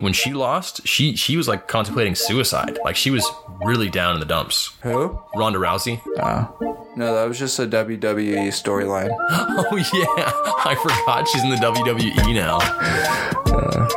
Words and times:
When 0.00 0.12
she 0.12 0.32
lost, 0.32 0.86
she 0.86 1.16
she 1.16 1.36
was 1.36 1.48
like 1.48 1.66
contemplating 1.68 2.14
suicide. 2.14 2.78
Like 2.84 2.96
she 2.96 3.10
was 3.10 3.26
really 3.64 3.88
down 3.88 4.14
in 4.14 4.20
the 4.20 4.26
dumps. 4.26 4.72
Who? 4.82 5.18
Ronda 5.34 5.58
Rousey. 5.58 6.00
Oh. 6.20 6.78
No, 6.94 7.14
that 7.14 7.26
was 7.26 7.38
just 7.38 7.58
a 7.58 7.66
WWE 7.66 8.48
storyline. 8.48 9.10
Oh 9.64 9.76
yeah, 9.76 10.32
I 10.64 10.74
forgot 10.82 11.26
she's 11.28 11.42
in 11.42 11.50
the 11.50 11.56
WWE 11.56 12.34
now. 12.34 12.58
Uh. 13.46 13.88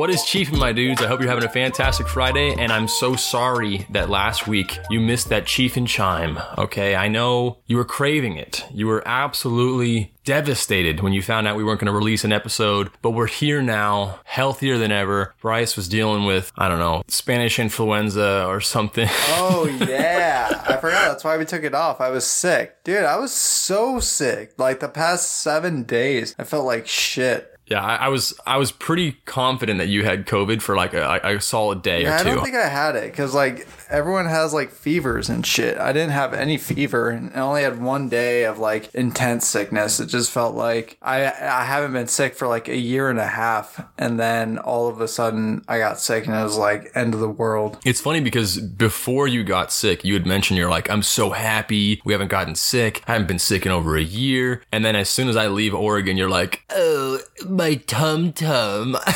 What 0.00 0.08
is 0.08 0.22
chiefing, 0.22 0.58
my 0.58 0.72
dudes? 0.72 1.02
I 1.02 1.08
hope 1.08 1.20
you're 1.20 1.28
having 1.28 1.44
a 1.44 1.50
fantastic 1.50 2.08
Friday, 2.08 2.54
and 2.58 2.72
I'm 2.72 2.88
so 2.88 3.16
sorry 3.16 3.86
that 3.90 4.08
last 4.08 4.46
week 4.46 4.78
you 4.88 4.98
missed 4.98 5.28
that 5.28 5.44
chief 5.44 5.76
and 5.76 5.86
chime. 5.86 6.38
Okay, 6.56 6.96
I 6.96 7.08
know 7.08 7.58
you 7.66 7.76
were 7.76 7.84
craving 7.84 8.38
it. 8.38 8.64
You 8.72 8.86
were 8.86 9.06
absolutely 9.06 10.14
devastated 10.24 11.00
when 11.00 11.12
you 11.12 11.20
found 11.20 11.46
out 11.46 11.58
we 11.58 11.64
weren't 11.64 11.80
going 11.80 11.92
to 11.92 11.92
release 11.92 12.24
an 12.24 12.32
episode, 12.32 12.90
but 13.02 13.10
we're 13.10 13.26
here 13.26 13.60
now, 13.60 14.20
healthier 14.24 14.78
than 14.78 14.90
ever. 14.90 15.34
Bryce 15.42 15.76
was 15.76 15.86
dealing 15.86 16.24
with, 16.24 16.50
I 16.56 16.68
don't 16.68 16.78
know, 16.78 17.02
Spanish 17.08 17.58
influenza 17.58 18.46
or 18.46 18.62
something. 18.62 19.08
Oh 19.10 19.66
yeah, 19.86 20.64
I 20.66 20.78
forgot. 20.78 21.10
That's 21.10 21.24
why 21.24 21.36
we 21.36 21.44
took 21.44 21.62
it 21.62 21.74
off. 21.74 22.00
I 22.00 22.08
was 22.08 22.26
sick, 22.26 22.84
dude. 22.84 23.04
I 23.04 23.18
was 23.18 23.34
so 23.34 24.00
sick. 24.00 24.54
Like 24.56 24.80
the 24.80 24.88
past 24.88 25.30
seven 25.42 25.82
days, 25.82 26.34
I 26.38 26.44
felt 26.44 26.64
like 26.64 26.86
shit. 26.88 27.48
Yeah, 27.70 27.84
I, 27.84 27.94
I 27.94 28.08
was 28.08 28.38
I 28.44 28.56
was 28.56 28.72
pretty 28.72 29.12
confident 29.26 29.78
that 29.78 29.86
you 29.86 30.04
had 30.04 30.26
COVID 30.26 30.60
for 30.60 30.74
like 30.74 30.92
a, 30.92 31.20
a 31.22 31.40
solid 31.40 31.82
day 31.82 32.02
Yeah, 32.02 32.16
or 32.16 32.18
I 32.18 32.22
don't 32.24 32.44
think 32.44 32.56
I 32.56 32.68
had 32.68 32.96
it 32.96 33.12
because 33.12 33.32
like 33.32 33.68
everyone 33.90 34.26
has 34.26 34.54
like 34.54 34.70
fevers 34.70 35.28
and 35.28 35.44
shit. 35.44 35.76
I 35.78 35.92
didn't 35.92 36.12
have 36.12 36.32
any 36.32 36.56
fever 36.56 37.10
and 37.10 37.32
I 37.34 37.40
only 37.40 37.62
had 37.62 37.80
one 37.80 38.08
day 38.08 38.44
of 38.44 38.58
like 38.58 38.94
intense 38.94 39.46
sickness. 39.46 40.00
It 40.00 40.06
just 40.06 40.30
felt 40.30 40.54
like 40.54 40.96
I 41.02 41.26
I 41.26 41.64
haven't 41.64 41.92
been 41.92 42.06
sick 42.06 42.34
for 42.34 42.48
like 42.48 42.68
a 42.68 42.76
year 42.76 43.08
and 43.10 43.18
a 43.18 43.26
half, 43.26 43.84
and 43.98 44.18
then 44.18 44.58
all 44.58 44.88
of 44.88 45.00
a 45.00 45.08
sudden 45.08 45.64
I 45.68 45.78
got 45.78 46.00
sick 46.00 46.26
and 46.26 46.34
it 46.34 46.42
was 46.42 46.56
like 46.56 46.90
end 46.94 47.14
of 47.14 47.20
the 47.20 47.28
world. 47.28 47.78
It's 47.84 48.00
funny 48.00 48.20
because 48.20 48.58
before 48.58 49.28
you 49.28 49.44
got 49.44 49.72
sick, 49.72 50.04
you 50.04 50.14
had 50.14 50.26
mentioned 50.26 50.58
you're 50.58 50.70
like, 50.70 50.90
I'm 50.90 51.02
so 51.02 51.30
happy 51.30 52.00
we 52.04 52.12
haven't 52.12 52.28
gotten 52.28 52.54
sick. 52.54 53.02
I 53.06 53.12
haven't 53.12 53.28
been 53.28 53.38
sick 53.38 53.66
in 53.66 53.72
over 53.72 53.96
a 53.96 54.02
year. 54.02 54.62
And 54.72 54.84
then 54.84 54.96
as 54.96 55.08
soon 55.08 55.28
as 55.28 55.36
I 55.36 55.48
leave 55.48 55.74
Oregon, 55.74 56.16
you're 56.16 56.28
like, 56.28 56.62
oh, 56.70 57.18
my 57.48 57.74
tum 57.74 58.32
tum. 58.32 58.96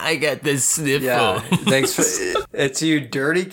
I 0.00 0.18
got 0.20 0.42
the 0.42 0.58
sniffle. 0.58 1.06
Yeah, 1.06 1.40
thanks 1.40 1.94
for 1.94 2.02
it's 2.52 2.82
you 2.82 3.00
dirty 3.00 3.44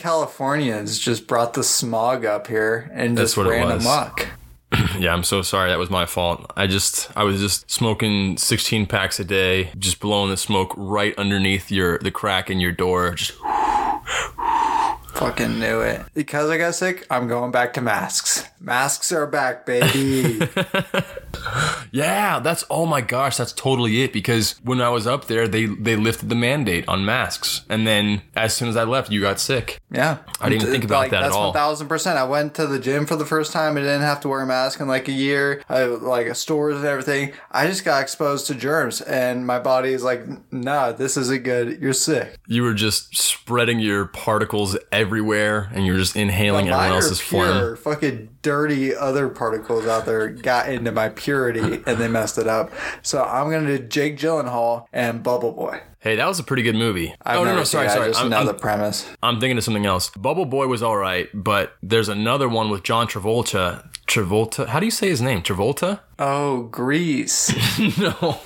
Californians 0.58 1.00
just 1.00 1.28
brought 1.28 1.54
the 1.54 1.64
smog 1.64 2.26
up 2.26 2.48
here 2.48 2.90
and 2.94 3.18
That's 3.18 3.32
just 3.32 3.38
what 3.38 3.48
ran 3.48 3.72
amok. 3.72 4.28
Yeah, 5.00 5.14
I'm 5.14 5.24
so 5.24 5.44
sorry. 5.44 5.70
That 5.70 5.80
was 5.80 5.90
my 5.90 6.06
fault. 6.06 6.52
I 6.58 6.68
just, 6.68 7.10
I 7.16 7.24
was 7.24 7.40
just 7.40 7.70
smoking 7.72 8.36
16 8.36 8.86
packs 8.88 9.20
a 9.20 9.24
day, 9.24 9.72
just 9.78 10.00
blowing 10.00 10.30
the 10.30 10.38
smoke 10.38 10.74
right 10.76 11.18
underneath 11.18 11.72
your, 11.72 12.00
the 12.00 12.12
crack 12.12 12.50
in 12.50 12.60
your 12.60 12.72
door. 12.74 13.14
Just, 13.14 13.32
Fucking 15.18 15.60
knew 15.60 15.82
it. 15.82 16.02
Because 16.14 16.50
I 16.50 16.58
got 16.58 16.76
sick, 16.76 17.06
I'm 17.10 17.28
going 17.28 17.52
back 17.52 17.74
to 17.74 17.82
masks. 17.82 18.48
Masks 18.60 19.12
are 19.12 19.26
back, 19.26 19.66
baby. 19.66 20.48
yeah, 21.92 22.40
that's, 22.40 22.64
oh 22.70 22.86
my 22.86 23.02
gosh, 23.02 23.38
that's 23.38 23.52
totally 23.52 24.04
it. 24.04 24.14
Because 24.14 24.60
when 24.64 24.80
I 24.80 24.90
was 24.90 25.08
up 25.08 25.26
there, 25.26 25.48
they, 25.48 25.66
they 25.66 25.96
lifted 25.96 26.30
the 26.30 26.36
mandate 26.36 26.88
on 26.88 27.04
masks. 27.04 27.64
And 27.68 27.88
then 27.88 28.22
as 28.36 28.56
soon 28.56 28.70
as 28.70 28.78
I 28.78 28.84
left, 28.84 29.12
you 29.12 29.20
got 29.22 29.40
sick. 29.40 29.80
yeah. 29.92 30.18
I 30.40 30.50
didn't 30.50 30.62
even 30.62 30.72
think 30.74 30.84
about 30.84 31.10
that 31.10 31.18
at 31.18 31.22
that's 31.24 31.36
all. 31.36 31.46
One 31.46 31.54
thousand 31.54 31.88
percent. 31.88 32.20
I 32.20 32.24
went 32.24 32.54
to 32.56 32.68
the 32.68 32.78
gym 32.78 33.08
for 33.08 33.16
the 33.16 33.26
first 33.26 33.52
time. 33.52 33.76
I 33.76 33.80
didn't 33.80 34.02
have 34.02 34.22
to 34.22 34.30
wear 34.30 34.42
a 34.42 34.46
mask 34.46 34.80
in 34.80 34.88
like 34.88 35.08
a 35.08 35.12
year. 35.12 35.64
I 35.68 35.86
like 35.86 36.34
stores 36.36 36.78
and 36.78 36.86
everything. 36.86 37.34
I 37.52 37.66
just 37.66 37.84
got 37.84 38.04
exposed 38.04 38.46
to 38.48 38.56
germs, 38.56 39.02
and 39.02 39.48
my 39.48 39.58
body 39.58 39.94
is 39.94 40.04
like, 40.04 40.22
nah, 40.54 40.92
this 40.92 41.18
isn't 41.18 41.44
good. 41.44 41.82
You're 41.82 41.94
sick. 41.94 42.38
You 42.46 42.62
were 42.62 42.76
just 42.76 43.18
spreading 43.18 43.80
your 43.80 44.06
particles 44.06 44.78
everywhere 44.92 45.07
and 45.12 45.86
you're 45.86 45.98
just 45.98 46.16
inhaling 46.16 46.68
everyone 46.70 46.92
else's 46.92 47.20
phlegm. 47.20 47.76
fucking 47.78 48.30
dirty 48.42 48.96
other 48.96 49.28
particles 49.30 49.86
out 49.88 50.06
there 50.06 50.30
got 50.30 50.70
into 50.70 50.92
my 50.92 51.10
purity 51.10 51.82
and 51.86 51.98
they 51.98 52.08
messed 52.08 52.38
it 52.38 52.48
up. 52.48 52.72
So 53.02 53.24
I'm 53.24 53.50
gonna 53.52 53.78
do 53.78 53.84
Jake 53.88 54.18
Gyllenhaal 54.18 54.86
and 54.94 55.24
Bubble 55.24 55.52
Boy. 55.52 55.82
Hey, 56.00 56.16
that 56.16 56.28
was 56.28 56.40
a 56.40 56.44
pretty 56.44 56.62
good 56.64 56.76
movie. 56.76 57.14
I've 57.24 57.40
oh, 57.40 57.44
no, 57.44 57.56
no, 57.56 57.64
sorry, 57.64 57.90
seen. 57.90 57.92
I 57.92 58.00
sorry. 58.00 58.10
just 58.12 58.22
I'm, 58.22 58.30
know 58.30 58.38
I'm- 58.38 58.46
the 58.46 58.54
premise. 58.54 59.10
I'm 59.24 59.40
thinking 59.40 59.58
of 59.58 59.64
something 59.64 59.86
else. 59.86 60.10
Bubble 60.12 60.46
Boy 60.46 60.68
was 60.68 60.82
all 60.84 60.96
right, 60.96 61.28
but 61.34 61.74
there's 61.82 62.08
another 62.08 62.48
one 62.48 62.70
with 62.70 62.84
John 62.84 63.08
Travolta. 63.08 63.90
Travolta? 64.08 64.68
How 64.68 64.80
do 64.80 64.86
you 64.86 64.92
say 64.92 65.10
his 65.10 65.22
name? 65.22 65.42
Travolta? 65.42 66.00
Oh, 66.20 66.64
Grease. 66.64 67.54
no. 68.00 68.40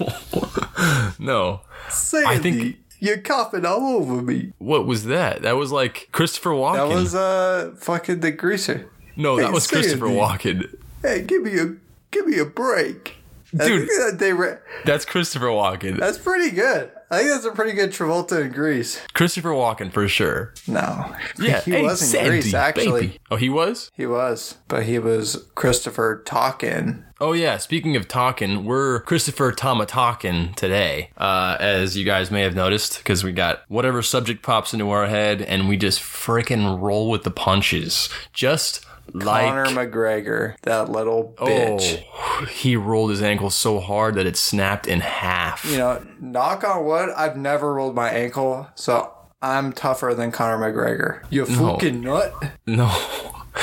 no. 1.19 1.61
Sandy, 1.89 2.51
think- 2.51 2.77
you're 3.01 3.17
coughing 3.17 3.65
all 3.65 3.97
over 3.97 4.21
me. 4.21 4.53
What 4.59 4.85
was 4.85 5.03
that? 5.05 5.41
That 5.41 5.57
was 5.57 5.71
like 5.73 6.07
Christopher 6.13 6.51
Walken. 6.51 6.87
That 6.89 6.95
was 6.95 7.13
uh 7.15 7.73
fucking 7.77 8.21
the 8.21 8.31
greaser. 8.31 8.89
no, 9.17 9.35
that 9.35 9.47
Hey, 9.47 9.51
was 9.51 9.67
Christopher 9.67 10.05
Sandy. 10.07 10.19
Walken. 10.19 10.75
Hey, 11.01 11.21
give 11.23 11.41
me 11.41 11.59
a 11.59 11.75
give 12.11 12.27
me 12.27 12.37
a 12.37 12.45
break. 12.45 13.15
Dude. 13.55 13.87
that 13.87 14.15
they 14.17 14.33
re- 14.33 14.57
That's 14.85 15.05
Christopher 15.05 15.47
Walken. 15.47 15.99
that's 15.99 16.17
pretty 16.17 16.51
good. 16.55 16.91
I 17.09 17.17
think 17.17 17.29
that's 17.31 17.43
a 17.45 17.51
pretty 17.51 17.73
good 17.73 17.89
Travolta 17.91 18.41
in 18.45 18.51
Grease. 18.53 19.01
Christopher 19.13 19.49
Walken 19.49 19.91
for 19.91 20.07
sure. 20.07 20.53
No, 20.65 21.13
Yeah, 21.37 21.59
he 21.59 21.71
hey, 21.71 21.81
wasn't 21.83 22.09
Sandy, 22.11 22.29
Grease 22.29 22.53
actually. 22.53 23.01
baby. 23.07 23.19
Oh, 23.29 23.35
he 23.35 23.49
was? 23.49 23.91
He 23.93 24.05
was, 24.05 24.55
but 24.69 24.83
he 24.83 24.97
was 24.97 25.45
Christopher 25.55 26.23
Talkin. 26.25 27.03
Oh 27.19 27.33
yeah, 27.33 27.57
speaking 27.57 27.97
of 27.97 28.07
talking, 28.07 28.63
we're 28.63 29.01
Christopher 29.01 29.51
Tama 29.51 29.85
talking 29.85 30.53
today, 30.53 31.09
uh, 31.17 31.57
as 31.59 31.97
you 31.97 32.05
guys 32.05 32.31
may 32.31 32.41
have 32.43 32.55
noticed, 32.55 32.99
because 32.99 33.23
we 33.25 33.33
got 33.33 33.63
whatever 33.67 34.01
subject 34.01 34.41
pops 34.41 34.73
into 34.73 34.89
our 34.89 35.07
head, 35.07 35.41
and 35.41 35.67
we 35.67 35.75
just 35.75 35.99
freaking 35.99 36.79
roll 36.81 37.09
with 37.11 37.23
the 37.23 37.29
punches, 37.31 38.07
just 38.33 38.85
like 39.13 39.45
Conor 39.45 39.65
McGregor, 39.67 40.55
that 40.63 40.89
little 40.89 41.35
oh, 41.37 41.45
bitch. 41.45 42.03
oh, 42.13 42.45
he 42.45 42.75
rolled 42.75 43.09
his 43.09 43.21
ankle 43.21 43.49
so 43.49 43.79
hard 43.79 44.15
that 44.15 44.25
it 44.25 44.37
snapped 44.37 44.87
in 44.87 45.01
half. 45.01 45.65
You 45.65 45.77
know, 45.77 46.05
knock 46.19 46.63
on 46.63 46.85
wood, 46.85 47.09
I've 47.15 47.37
never 47.37 47.73
rolled 47.73 47.95
my 47.95 48.09
ankle, 48.09 48.67
so 48.75 49.13
I'm 49.41 49.73
tougher 49.73 50.13
than 50.15 50.31
Conor 50.31 50.57
McGregor. 50.57 51.25
You 51.29 51.45
fucking 51.45 52.01
nut. 52.01 52.33
No. 52.67 52.85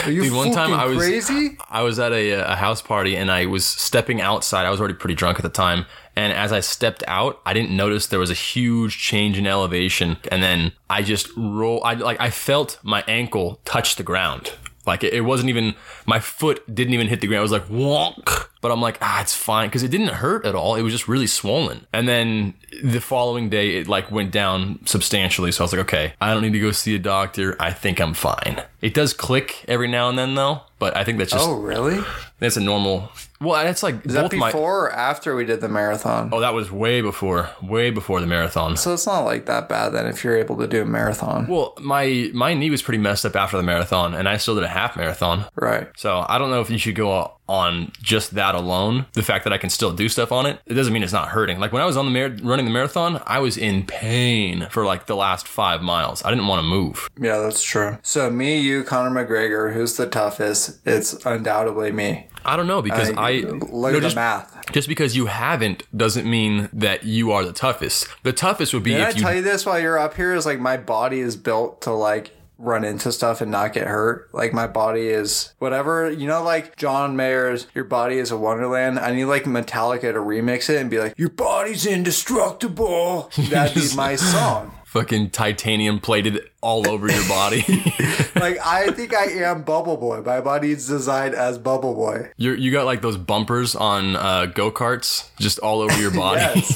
Are 0.04 0.10
you 0.10 0.22
Dude, 0.24 0.34
one 0.34 0.52
time 0.52 0.72
I 0.72 0.84
was 0.86 0.98
crazy? 0.98 1.56
I 1.70 1.82
was 1.82 1.98
at 1.98 2.12
a, 2.12 2.30
a 2.32 2.56
house 2.56 2.82
party 2.82 3.16
and 3.16 3.30
I 3.30 3.46
was 3.46 3.64
stepping 3.64 4.20
outside. 4.20 4.66
I 4.66 4.70
was 4.70 4.80
already 4.80 4.94
pretty 4.94 5.14
drunk 5.14 5.38
at 5.38 5.42
the 5.42 5.48
time, 5.48 5.86
and 6.16 6.32
as 6.32 6.52
I 6.52 6.60
stepped 6.60 7.04
out, 7.06 7.40
I 7.46 7.52
didn't 7.54 7.74
notice 7.76 8.08
there 8.08 8.18
was 8.18 8.30
a 8.30 8.34
huge 8.34 8.98
change 8.98 9.38
in 9.38 9.46
elevation, 9.46 10.18
and 10.30 10.42
then 10.42 10.72
I 10.90 11.02
just 11.02 11.28
roll. 11.36 11.82
I 11.84 11.94
like 11.94 12.20
I 12.20 12.30
felt 12.30 12.78
my 12.82 13.04
ankle 13.06 13.60
touch 13.64 13.96
the 13.96 14.02
ground. 14.02 14.52
Like 14.88 15.04
it, 15.04 15.12
it 15.14 15.20
wasn't 15.20 15.50
even 15.50 15.74
my 16.06 16.18
foot 16.18 16.62
didn't 16.74 16.94
even 16.94 17.06
hit 17.06 17.20
the 17.20 17.28
ground. 17.28 17.38
It 17.38 17.42
was 17.42 17.52
like 17.52 17.68
wonk. 17.68 18.46
But 18.60 18.72
I'm 18.72 18.80
like, 18.80 18.98
ah, 19.00 19.20
it's 19.20 19.36
fine 19.36 19.68
because 19.68 19.84
it 19.84 19.88
didn't 19.92 20.08
hurt 20.08 20.44
at 20.44 20.56
all. 20.56 20.74
It 20.74 20.82
was 20.82 20.92
just 20.92 21.06
really 21.06 21.28
swollen. 21.28 21.86
And 21.92 22.08
then 22.08 22.54
the 22.82 23.00
following 23.00 23.48
day, 23.50 23.76
it 23.76 23.86
like 23.86 24.10
went 24.10 24.32
down 24.32 24.80
substantially. 24.84 25.52
So 25.52 25.62
I 25.62 25.64
was 25.64 25.72
like, 25.72 25.82
okay, 25.82 26.14
I 26.20 26.32
don't 26.34 26.42
need 26.42 26.54
to 26.54 26.58
go 26.60 26.72
see 26.72 26.96
a 26.96 26.98
doctor. 26.98 27.54
I 27.60 27.72
think 27.72 28.00
I'm 28.00 28.14
fine. 28.14 28.60
It 28.80 28.94
does 28.94 29.12
click 29.12 29.64
every 29.68 29.86
now 29.86 30.08
and 30.08 30.18
then 30.18 30.34
though, 30.34 30.62
but 30.80 30.96
I 30.96 31.04
think 31.04 31.18
that's 31.18 31.30
just 31.30 31.46
Oh, 31.48 31.54
really? 31.60 32.02
that's 32.40 32.56
a 32.56 32.60
normal. 32.60 33.12
Well, 33.40 33.62
that's 33.62 33.82
like 33.82 34.04
Is 34.04 34.14
that 34.14 34.22
both 34.22 34.30
before 34.32 34.50
my. 34.52 34.58
or 34.58 34.92
after 34.92 35.36
we 35.36 35.44
did 35.44 35.60
the 35.60 35.68
marathon? 35.68 36.30
Oh, 36.32 36.40
that 36.40 36.54
was 36.54 36.70
way 36.72 37.00
before, 37.00 37.50
way 37.62 37.90
before 37.90 38.20
the 38.20 38.26
marathon. 38.26 38.76
So 38.76 38.94
it's 38.94 39.06
not 39.06 39.20
like 39.20 39.46
that 39.46 39.68
bad 39.68 39.90
then 39.90 40.06
if 40.06 40.24
you're 40.24 40.36
able 40.36 40.56
to 40.58 40.66
do 40.66 40.82
a 40.82 40.86
marathon. 40.86 41.46
Well, 41.46 41.74
my 41.80 42.30
my 42.34 42.54
knee 42.54 42.70
was 42.70 42.82
pretty 42.82 42.98
messed 42.98 43.24
up 43.24 43.36
after 43.36 43.56
the 43.56 43.62
marathon, 43.62 44.14
and 44.14 44.28
I 44.28 44.38
still 44.38 44.54
did 44.56 44.64
a 44.64 44.68
half 44.68 44.96
marathon. 44.96 45.44
Right. 45.54 45.88
So 45.96 46.24
I 46.28 46.38
don't 46.38 46.50
know 46.50 46.60
if 46.60 46.68
you 46.70 46.78
should 46.78 46.96
go 46.96 47.32
on 47.48 47.92
just 48.02 48.34
that 48.34 48.54
alone. 48.54 49.06
The 49.12 49.22
fact 49.22 49.44
that 49.44 49.52
I 49.52 49.58
can 49.58 49.70
still 49.70 49.92
do 49.92 50.08
stuff 50.08 50.32
on 50.32 50.46
it, 50.46 50.60
it 50.66 50.74
doesn't 50.74 50.92
mean 50.92 51.02
it's 51.02 51.12
not 51.12 51.28
hurting. 51.28 51.58
Like 51.58 51.72
when 51.72 51.82
I 51.82 51.86
was 51.86 51.96
on 51.96 52.04
the 52.04 52.10
mar- 52.10 52.36
running 52.42 52.66
the 52.66 52.72
marathon, 52.72 53.22
I 53.26 53.38
was 53.38 53.56
in 53.56 53.86
pain 53.86 54.68
for 54.70 54.84
like 54.84 55.06
the 55.06 55.16
last 55.16 55.48
five 55.48 55.82
miles. 55.82 56.24
I 56.24 56.30
didn't 56.30 56.46
want 56.46 56.60
to 56.60 56.66
move. 56.66 57.08
Yeah, 57.20 57.38
that's 57.38 57.62
true. 57.62 57.98
So 58.02 58.30
me, 58.30 58.60
you, 58.60 58.84
Conor 58.84 59.10
McGregor, 59.10 59.72
who's 59.74 59.96
the 59.96 60.06
toughest? 60.06 60.80
It's 60.86 61.14
undoubtedly 61.24 61.92
me. 61.92 62.28
I 62.44 62.56
don't 62.56 62.66
know 62.66 62.82
because 62.82 63.10
uh, 63.10 63.14
I, 63.16 63.32
look 63.40 63.70
no, 63.72 63.88
at 63.88 63.92
the 63.94 64.00
just, 64.00 64.16
math. 64.16 64.72
just 64.72 64.88
because 64.88 65.16
you 65.16 65.26
haven't 65.26 65.82
doesn't 65.96 66.28
mean 66.28 66.68
that 66.72 67.04
you 67.04 67.32
are 67.32 67.44
the 67.44 67.52
toughest. 67.52 68.08
The 68.22 68.32
toughest 68.32 68.72
would 68.72 68.82
be 68.82 68.92
Did 68.92 69.00
I 69.02 69.08
you 69.10 69.14
tell 69.14 69.34
you 69.34 69.42
this 69.42 69.66
while 69.66 69.78
you're 69.78 69.98
up 69.98 70.14
here? 70.14 70.34
Is 70.34 70.46
like 70.46 70.60
my 70.60 70.76
body 70.76 71.20
is 71.20 71.36
built 71.36 71.82
to 71.82 71.90
like 71.92 72.30
run 72.58 72.82
into 72.84 73.12
stuff 73.12 73.40
and 73.40 73.50
not 73.50 73.72
get 73.72 73.86
hurt. 73.86 74.28
Like 74.34 74.52
my 74.52 74.66
body 74.66 75.08
is 75.08 75.54
whatever, 75.58 76.10
you 76.10 76.26
know, 76.26 76.42
like 76.42 76.76
John 76.76 77.14
Mayer's 77.16 77.66
Your 77.74 77.84
Body 77.84 78.18
is 78.18 78.30
a 78.32 78.36
Wonderland. 78.36 78.98
I 78.98 79.12
need 79.14 79.26
like 79.26 79.44
Metallica 79.44 80.12
to 80.12 80.18
remix 80.18 80.68
it 80.68 80.76
and 80.80 80.90
be 80.90 80.98
like, 80.98 81.14
Your 81.16 81.30
body's 81.30 81.86
indestructible. 81.86 83.30
That'd 83.50 83.74
be 83.74 83.88
my 83.96 84.16
song. 84.16 84.72
fucking 84.86 85.30
titanium 85.30 86.00
plated 86.00 86.40
all 86.60 86.88
over 86.88 87.08
your 87.10 87.28
body. 87.28 87.58
like 88.36 88.58
I 88.64 88.90
think 88.92 89.14
I 89.14 89.24
am 89.42 89.62
Bubble 89.62 89.96
Boy. 89.96 90.22
My 90.22 90.40
body's 90.40 90.86
designed 90.88 91.34
as 91.34 91.58
Bubble 91.58 91.94
Boy. 91.94 92.32
you 92.36 92.52
you 92.54 92.72
got 92.72 92.86
like 92.86 93.02
those 93.02 93.16
bumpers 93.16 93.76
on 93.76 94.16
uh, 94.16 94.46
go 94.46 94.70
karts 94.72 95.28
just 95.38 95.58
all 95.60 95.80
over 95.80 96.00
your 96.00 96.10
body. 96.10 96.62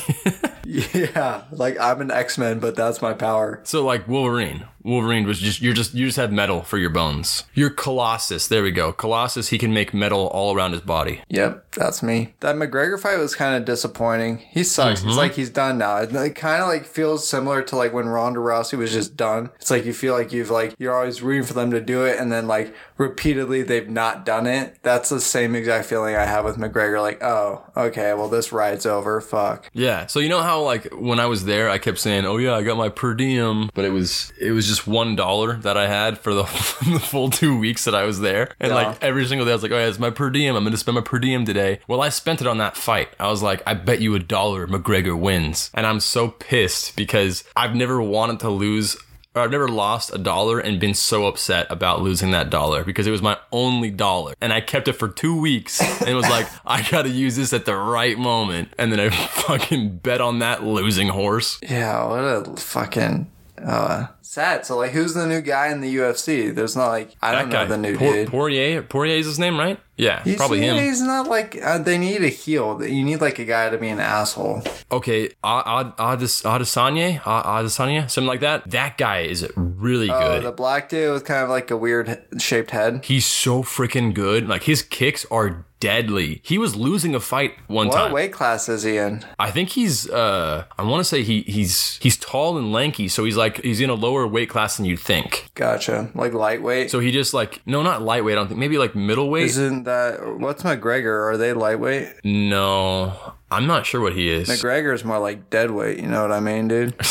Yeah, 0.64 1.42
like 1.50 1.78
I'm 1.78 2.00
an 2.00 2.10
X 2.10 2.38
Men, 2.38 2.58
but 2.58 2.76
that's 2.76 3.02
my 3.02 3.12
power. 3.12 3.60
so 3.64 3.84
like 3.84 4.08
Wolverine, 4.08 4.64
Wolverine 4.84 5.26
was 5.26 5.38
just 5.38 5.60
you're 5.60 5.74
just 5.74 5.94
you 5.94 6.06
just 6.06 6.16
have 6.16 6.32
metal 6.32 6.62
for 6.62 6.78
your 6.78 6.90
bones. 6.90 7.44
You're 7.54 7.70
Colossus. 7.70 8.48
There 8.48 8.62
we 8.62 8.70
go. 8.70 8.92
Colossus. 8.92 9.48
He 9.48 9.58
can 9.58 9.72
make 9.72 9.94
metal 9.94 10.26
all 10.28 10.54
around 10.54 10.72
his 10.72 10.80
body. 10.80 11.22
Yep, 11.28 11.72
that's 11.72 12.02
me. 12.02 12.34
That 12.40 12.56
McGregor 12.56 12.98
fight 12.98 13.18
was 13.18 13.34
kind 13.34 13.54
of 13.54 13.64
disappointing. 13.64 14.38
He 14.38 14.64
sucks. 14.64 15.00
Mm-hmm. 15.00 15.08
It's 15.08 15.16
like 15.16 15.34
he's 15.34 15.50
done 15.50 15.78
now. 15.78 15.98
It, 15.98 16.14
it 16.14 16.34
kind 16.34 16.62
of 16.62 16.68
like 16.68 16.84
feels 16.84 17.28
similar 17.28 17.62
to 17.62 17.76
like 17.76 17.92
when 17.92 18.08
Ronda 18.08 18.40
Rousey 18.40 18.76
was 18.76 18.92
just 18.92 19.16
done. 19.16 19.50
It's 19.56 19.70
like 19.70 19.84
you 19.84 19.92
feel 19.92 20.14
like 20.14 20.32
you've 20.32 20.50
like 20.50 20.74
you're 20.78 20.94
always 20.94 21.22
rooting 21.22 21.46
for 21.46 21.54
them 21.54 21.70
to 21.70 21.80
do 21.80 22.04
it, 22.04 22.18
and 22.18 22.32
then 22.32 22.46
like 22.46 22.74
repeatedly 22.98 23.62
they've 23.62 23.88
not 23.88 24.24
done 24.24 24.46
it. 24.46 24.78
That's 24.82 25.08
the 25.08 25.20
same 25.20 25.54
exact 25.54 25.86
feeling 25.86 26.16
I 26.16 26.24
have 26.24 26.44
with 26.44 26.56
McGregor. 26.56 27.00
Like, 27.00 27.22
oh, 27.22 27.64
okay, 27.76 28.14
well 28.14 28.28
this 28.28 28.52
ride's 28.52 28.86
over. 28.86 29.20
Fuck. 29.20 29.70
Yeah. 29.72 30.06
So 30.06 30.18
you 30.20 30.28
know 30.28 30.42
how 30.42 30.62
like 30.62 30.92
when 30.92 31.20
I 31.20 31.26
was 31.26 31.44
there, 31.44 31.70
I 31.70 31.78
kept 31.78 31.98
saying, 31.98 32.24
"Oh 32.24 32.38
yeah, 32.38 32.54
I 32.54 32.62
got 32.62 32.76
my 32.76 32.88
per 32.88 33.14
diem," 33.14 33.70
but 33.74 33.84
it 33.84 33.90
was 33.90 34.32
it 34.40 34.50
was 34.52 34.66
just 34.66 34.71
one 34.86 35.14
dollar 35.16 35.54
that 35.58 35.76
I 35.76 35.86
had 35.88 36.18
for 36.18 36.34
the, 36.34 36.42
the 36.92 37.00
full 37.02 37.30
two 37.30 37.58
weeks 37.58 37.84
that 37.84 37.94
I 37.94 38.04
was 38.04 38.20
there, 38.20 38.50
and 38.60 38.70
Yeah. 38.70 38.74
like 38.88 39.02
every 39.02 39.26
single 39.26 39.44
day, 39.44 39.52
I 39.52 39.54
was 39.54 39.62
like, 39.62 39.72
"Oh 39.72 39.78
yeah, 39.78 39.86
it's 39.86 39.98
my 39.98 40.10
per 40.10 40.30
diem. 40.30 40.56
I'm 40.56 40.64
gonna 40.64 40.76
spend 40.76 40.94
my 40.96 41.00
per 41.00 41.18
diem 41.18 41.44
today." 41.44 41.80
Well, 41.88 42.00
I 42.00 42.08
spent 42.08 42.40
it 42.40 42.46
on 42.46 42.58
that 42.58 42.76
fight. 42.76 43.08
I 43.20 43.28
was 43.28 43.42
like, 43.42 43.62
"I 43.66 43.74
bet 43.74 44.00
you 44.00 44.14
a 44.14 44.18
dollar 44.18 44.66
McGregor 44.66 45.18
wins," 45.18 45.70
and 45.74 45.86
I'm 45.86 46.00
so 46.00 46.28
pissed 46.28 46.96
because 46.96 47.44
I've 47.56 47.74
never 47.74 48.00
wanted 48.02 48.40
to 48.40 48.50
lose. 48.50 48.96
I've 49.34 49.50
never 49.50 49.66
lost 49.66 50.14
a 50.14 50.18
dollar 50.18 50.58
and 50.60 50.78
been 50.78 50.92
so 50.92 51.24
upset 51.26 51.66
about 51.70 52.02
losing 52.02 52.32
that 52.32 52.50
dollar 52.50 52.84
because 52.84 53.06
it 53.06 53.10
was 53.10 53.22
my 53.22 53.38
only 53.50 53.90
dollar. 53.90 54.34
And 54.42 54.52
I 54.52 54.60
kept 54.60 54.88
it 54.88 54.92
for 54.92 55.08
two 55.08 55.34
weeks 55.40 55.80
and 56.02 56.14
was 56.14 56.28
like, 56.28 56.46
I 56.66 56.82
gotta 56.90 57.08
use 57.08 57.36
this 57.36 57.54
at 57.54 57.64
the 57.64 57.74
right 57.74 58.18
moment. 58.18 58.74
And 58.78 58.92
then 58.92 59.00
I 59.00 59.08
fucking 59.46 60.00
bet 60.00 60.20
on 60.20 60.40
that 60.40 60.64
losing 60.64 61.08
horse. 61.08 61.58
Yeah, 61.62 62.06
what 62.08 62.18
a 62.18 62.60
fucking 62.60 63.30
uh 63.64 64.06
sad. 64.22 64.64
So 64.66 64.76
like, 64.78 64.90
who's 64.92 65.14
the 65.14 65.26
new 65.26 65.40
guy 65.40 65.68
in 65.68 65.80
the 65.80 65.94
UFC? 65.96 66.54
There's 66.54 66.76
not 66.76 66.88
like 66.88 67.16
I 67.22 67.32
don't 67.32 67.48
know 67.50 67.66
the 67.66 67.76
new 67.78 67.96
Por- 67.96 68.12
dude. 68.12 68.28
Poirier? 68.28 68.82
Poirier's 68.82 69.26
his 69.26 69.38
name, 69.38 69.58
right? 69.58 69.78
Yeah, 69.96 70.22
He's, 70.24 70.36
probably 70.36 70.60
him. 70.62 70.76
He's 70.82 71.00
not 71.00 71.28
like 71.28 71.56
uh, 71.62 71.78
they 71.78 71.96
need 71.98 72.24
a 72.24 72.28
heel. 72.28 72.82
You 72.84 73.04
need 73.04 73.20
like 73.20 73.38
a 73.38 73.44
guy 73.44 73.68
to 73.70 73.78
be 73.78 73.88
an 73.88 74.00
asshole. 74.00 74.62
Okay, 74.90 75.26
Ad- 75.44 75.62
Ad- 75.66 75.96
Adis- 75.96 76.42
Adesanya? 76.44 77.20
Adesanya? 77.20 78.10
Something 78.10 78.26
like 78.28 78.40
that. 78.40 78.68
That 78.70 78.98
guy 78.98 79.20
is 79.20 79.46
really 79.82 80.10
Oh, 80.10 80.18
good. 80.18 80.44
the 80.44 80.52
black 80.52 80.88
dude 80.88 81.12
with 81.12 81.24
kind 81.24 81.42
of 81.42 81.48
like 81.50 81.70
a 81.70 81.76
weird 81.76 82.24
shaped 82.38 82.70
head. 82.70 83.04
He's 83.04 83.26
so 83.26 83.62
freaking 83.62 84.14
good. 84.14 84.48
Like, 84.48 84.62
his 84.64 84.82
kicks 84.82 85.26
are 85.30 85.64
deadly. 85.80 86.40
He 86.44 86.58
was 86.58 86.76
losing 86.76 87.12
a 87.12 87.18
fight 87.18 87.54
one 87.66 87.88
What 87.88 87.94
time. 87.94 88.02
What 88.04 88.12
weight 88.12 88.32
class 88.32 88.68
is 88.68 88.84
he 88.84 88.98
in? 88.98 89.24
I 89.40 89.50
think 89.50 89.70
he's 89.70 90.08
uh 90.08 90.64
I 90.78 90.82
want 90.84 91.00
to 91.00 91.04
say 91.04 91.24
he 91.24 91.42
he's 91.42 91.96
he's 92.00 92.16
tall 92.16 92.56
and 92.56 92.70
lanky, 92.72 93.08
so 93.08 93.24
he's 93.24 93.36
like 93.36 93.60
he's 93.64 93.80
in 93.80 93.90
a 93.90 93.94
lower 93.94 94.24
weight 94.28 94.48
class 94.48 94.76
than 94.76 94.86
you'd 94.86 95.00
think. 95.00 95.50
Gotcha. 95.56 96.08
Like 96.14 96.34
lightweight. 96.34 96.92
So 96.92 97.00
he 97.00 97.10
just 97.10 97.34
like 97.34 97.62
no, 97.66 97.82
not 97.82 98.00
lightweight. 98.00 98.34
I 98.34 98.36
don't 98.36 98.46
think 98.46 98.60
maybe 98.60 98.78
like 98.78 98.94
middleweight. 98.94 99.46
Isn't 99.46 99.82
that 99.82 100.38
what's 100.38 100.62
McGregor? 100.62 101.32
Are 101.32 101.36
they 101.36 101.52
lightweight? 101.52 102.24
no, 102.24 103.34
I'm 103.50 103.66
not 103.66 103.84
sure 103.84 104.00
what 104.00 104.12
he 104.12 104.30
is. 104.30 104.48
McGregor's 104.48 105.04
more 105.04 105.18
like 105.18 105.50
deadweight. 105.50 105.98
You 105.98 106.06
know 106.06 106.22
what 106.22 106.30
I 106.30 106.38
mean, 106.38 106.68
dude? 106.68 106.94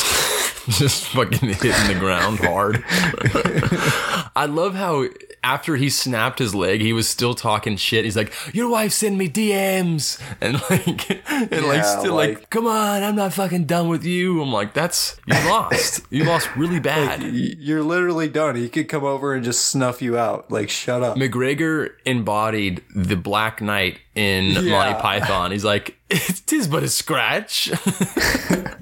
just 0.68 1.06
fucking 1.06 1.48
hitting 1.48 1.88
the 1.88 1.96
ground 1.98 2.38
hard. 2.38 2.84
I 4.36 4.46
love 4.46 4.74
how 4.74 5.06
after 5.44 5.76
he 5.76 5.90
snapped 5.90 6.38
his 6.38 6.54
leg, 6.54 6.80
he 6.80 6.92
was 6.92 7.08
still 7.08 7.34
talking 7.34 7.76
shit. 7.76 8.04
He's 8.04 8.16
like, 8.16 8.32
"Your 8.54 8.68
wife 8.68 8.92
sent 8.92 9.16
me 9.16 9.28
DMs," 9.28 10.20
and 10.40 10.54
like, 10.70 11.10
and 11.30 11.66
like, 11.66 11.84
still 11.84 12.14
like, 12.14 12.38
like- 12.38 12.50
"Come 12.50 12.66
on, 12.66 13.02
I'm 13.02 13.16
not 13.16 13.32
fucking 13.32 13.64
done 13.64 13.88
with 13.88 14.04
you." 14.04 14.40
I'm 14.42 14.52
like, 14.52 14.72
"That's 14.74 15.16
you 15.26 15.34
lost. 15.50 16.02
you 16.10 16.24
lost 16.24 16.54
really 16.56 16.80
bad." 16.80 17.20
Y- 17.22 17.54
You're 17.58 17.82
literally 17.82 18.28
done. 18.28 18.56
He 18.56 18.68
could 18.68 18.88
come 18.88 19.04
over 19.04 19.34
and 19.34 19.44
just 19.44 19.66
snuff 19.66 20.00
you 20.00 20.16
out. 20.16 20.50
Like, 20.50 20.70
shut 20.70 21.02
up. 21.02 21.16
McGregor 21.16 21.90
embodied 22.04 22.82
the 22.94 23.16
Black 23.16 23.60
Knight 23.60 23.98
in 24.14 24.50
Yeah. 24.64 24.70
Monty 24.70 25.00
Python. 25.00 25.50
He's 25.50 25.64
like, 25.64 25.96
"It 26.10 26.52
is 26.52 26.68
but 26.68 26.82
a 26.82 26.88
scratch. 26.88 27.70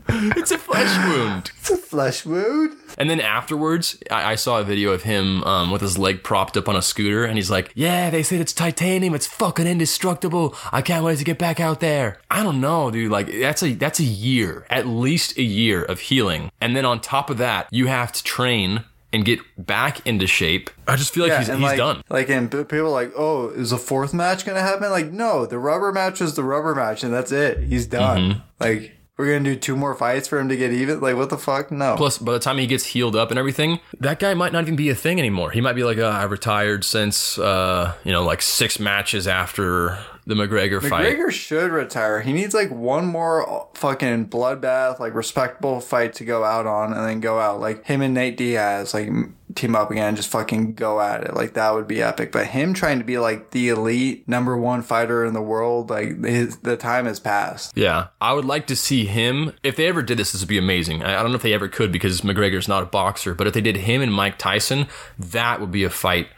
it's 0.09 0.51
a 0.51 0.59
flesh 0.59 0.97
wound." 1.09 1.51
It's 1.59 1.71
a 1.71 1.77
flesh 1.77 2.25
wound. 2.27 2.77
And 2.99 3.09
then 3.09 3.21
afterwards, 3.21 3.97
I, 4.11 4.33
I 4.33 4.35
saw 4.35 4.61
a 4.61 4.65
video 4.65 4.91
of 4.93 5.05
him 5.05 5.43
um, 5.45 5.71
with 5.71 5.81
his 5.81 5.97
leg 5.97 6.23
propped 6.23 6.50
up 6.57 6.69
on 6.69 6.77
a 6.77 6.83
scooter, 6.83 7.25
and 7.25 7.37
he's 7.37 7.51
like, 7.51 7.73
"Yeah, 7.75 8.11
they 8.11 8.23
said 8.23 8.41
it's 8.41 8.53
titanium. 8.53 9.15
It's 9.15 9.27
fucking 9.27 9.67
indestructible. 9.67 10.55
I 10.73 10.83
can't 10.83 11.05
wait 11.05 11.19
to 11.19 11.25
get 11.25 11.39
back 11.39 11.61
out 11.61 11.81
there." 11.81 12.19
I 12.31 12.43
don't 12.43 12.61
know, 12.61 12.91
dude. 12.91 13.11
Like 13.11 13.31
that's 13.33 13.63
a 13.63 13.75
that's 13.75 14.01
a 14.01 14.05
year, 14.05 14.67
at 14.71 14.87
least 14.87 15.37
a 15.39 15.43
year 15.43 15.83
of 15.83 16.01
healing, 16.01 16.51
and 16.61 16.77
then 16.77 16.85
on 16.85 17.01
top 17.01 17.31
of 17.31 17.39
that, 17.39 17.69
you 17.71 17.87
have 17.87 18.13
to 18.13 18.25
train 18.25 18.85
and 19.13 19.25
get 19.25 19.41
back 19.59 20.07
into 20.07 20.27
shape. 20.27 20.71
I 20.87 20.97
just 20.97 21.13
feel 21.13 21.27
like 21.27 21.39
he's, 21.39 21.49
and 21.49 21.59
he's 21.59 21.71
like, 21.71 21.79
done. 21.79 22.03
Like, 22.09 22.29
and 22.29 22.51
people 22.51 22.79
are 22.79 22.89
like, 22.89 23.13
oh, 23.17 23.49
is 23.49 23.73
a 23.73 23.79
fourth 23.79 24.15
match 24.15 24.47
gonna 24.47 24.61
happen? 24.61 24.91
Like, 24.91 25.11
no, 25.11 25.47
the 25.47 25.59
rubber 25.59 25.93
match 25.93 26.21
is 26.21 26.35
the 26.35 26.45
rubber 26.45 26.75
match, 26.75 27.03
and 27.03 27.13
that's 27.13 27.33
it. 27.33 27.59
He's 27.65 27.87
done. 27.87 28.21
Mm-hmm. 28.21 28.41
Like, 28.61 28.97
we're 29.21 29.33
gonna 29.39 29.45
do 29.45 29.57
two 29.57 29.77
more 29.77 29.95
fights 29.95 30.27
for 30.27 30.39
him 30.39 30.49
to 30.49 30.57
get 30.57 30.73
even. 30.73 31.01
Like, 31.01 31.17
what 31.17 31.31
the 31.31 31.39
fuck? 31.39 31.71
No. 31.71 31.95
Plus, 31.97 32.19
by 32.19 32.33
the 32.33 32.39
time 32.39 32.59
he 32.59 32.67
gets 32.67 32.87
healed 32.87 33.15
up 33.15 33.31
and 33.31 33.39
everything, 33.39 33.81
that 33.99 34.19
guy 34.19 34.35
might 34.35 34.53
not 34.53 34.63
even 34.63 34.77
be 34.77 34.89
a 34.89 34.95
thing 34.95 35.19
anymore. 35.19 35.51
He 35.51 35.61
might 35.61 35.75
be 35.75 35.85
like, 35.85 35.99
uh, 35.99 36.07
I 36.07 36.25
retired 36.25 36.85
since, 36.85 37.39
uh, 37.39 37.95
you 38.05 38.13
know, 38.13 38.25
like 38.25 38.43
six 38.43 38.81
matches 38.81 39.29
after 39.29 39.99
the 40.27 40.35
McGregor, 40.35 40.81
fight. 40.87 41.17
McGregor 41.17 41.31
should 41.31 41.71
retire. 41.71 42.21
He 42.21 42.33
needs 42.33 42.55
like 42.55 42.71
one 42.71 43.07
more 43.07 43.69
fucking 43.75 44.29
bloodbath, 44.29 44.99
like 44.99 45.15
respectable 45.15 45.81
fight 45.81 46.15
to 46.15 46.25
go 46.25 46.45
out 46.45 46.67
on, 46.67 46.93
and 46.93 47.05
then 47.05 47.21
go 47.21 47.39
out. 47.39 47.61
Like 47.61 47.85
him 47.85 48.01
and 48.01 48.15
Nate 48.15 48.37
Diaz, 48.37 48.95
like 48.95 49.11
team 49.55 49.77
up 49.77 49.91
again, 49.91 50.17
just 50.17 50.29
fucking 50.29 50.75
go 50.75 51.01
at 51.01 51.25
it. 51.25 51.35
Like 51.35 51.55
that 51.55 51.75
would 51.75 51.87
be 51.87 52.03
epic. 52.03 52.33
But 52.33 52.49
him 52.49 52.75
trying 52.75 52.99
to 52.99 53.05
be 53.05 53.19
like 53.19 53.51
the 53.51 53.69
elite 53.69 54.29
number 54.29 54.57
one 54.57 54.83
fighter 54.83 55.25
in 55.25 55.35
the 55.35 55.43
world, 55.43 55.91
like 55.91 56.25
his 56.25 56.59
the 56.59 56.77
time 56.77 57.07
has 57.07 57.21
passed. 57.21 57.77
Yeah, 57.77 58.09
I 58.21 58.33
would 58.33 58.45
like 58.45 58.67
to 58.69 58.77
see 58.77 59.07
him. 59.07 59.53
If 59.63 59.77
they 59.77 59.87
ever 59.87 60.03
did 60.03 60.19
this, 60.19 60.33
this 60.33 60.41
would 60.43 60.49
be 60.49 60.59
amazing. 60.59 61.03
I 61.03 61.19
I 61.19 61.23
don't 61.23 61.33
know 61.33 61.37
if 61.37 61.43
they 61.43 61.55
ever 61.55 61.69
could 61.69 61.93
because 61.93 62.23
McGregor's 62.23 62.69
not 62.69 62.83
a 62.83 62.87
boxer, 62.87 63.35
but 63.35 63.47
if 63.47 63.55
they 63.55 63.61
did 63.61 63.77
him 63.77 64.01
and 64.03 64.13
Mike 64.13 64.39
Tyson, 64.39 64.87
that 65.19 65.61
would 65.61 65.71
be 65.71 65.85
a 65.85 65.91
fight 65.91 66.29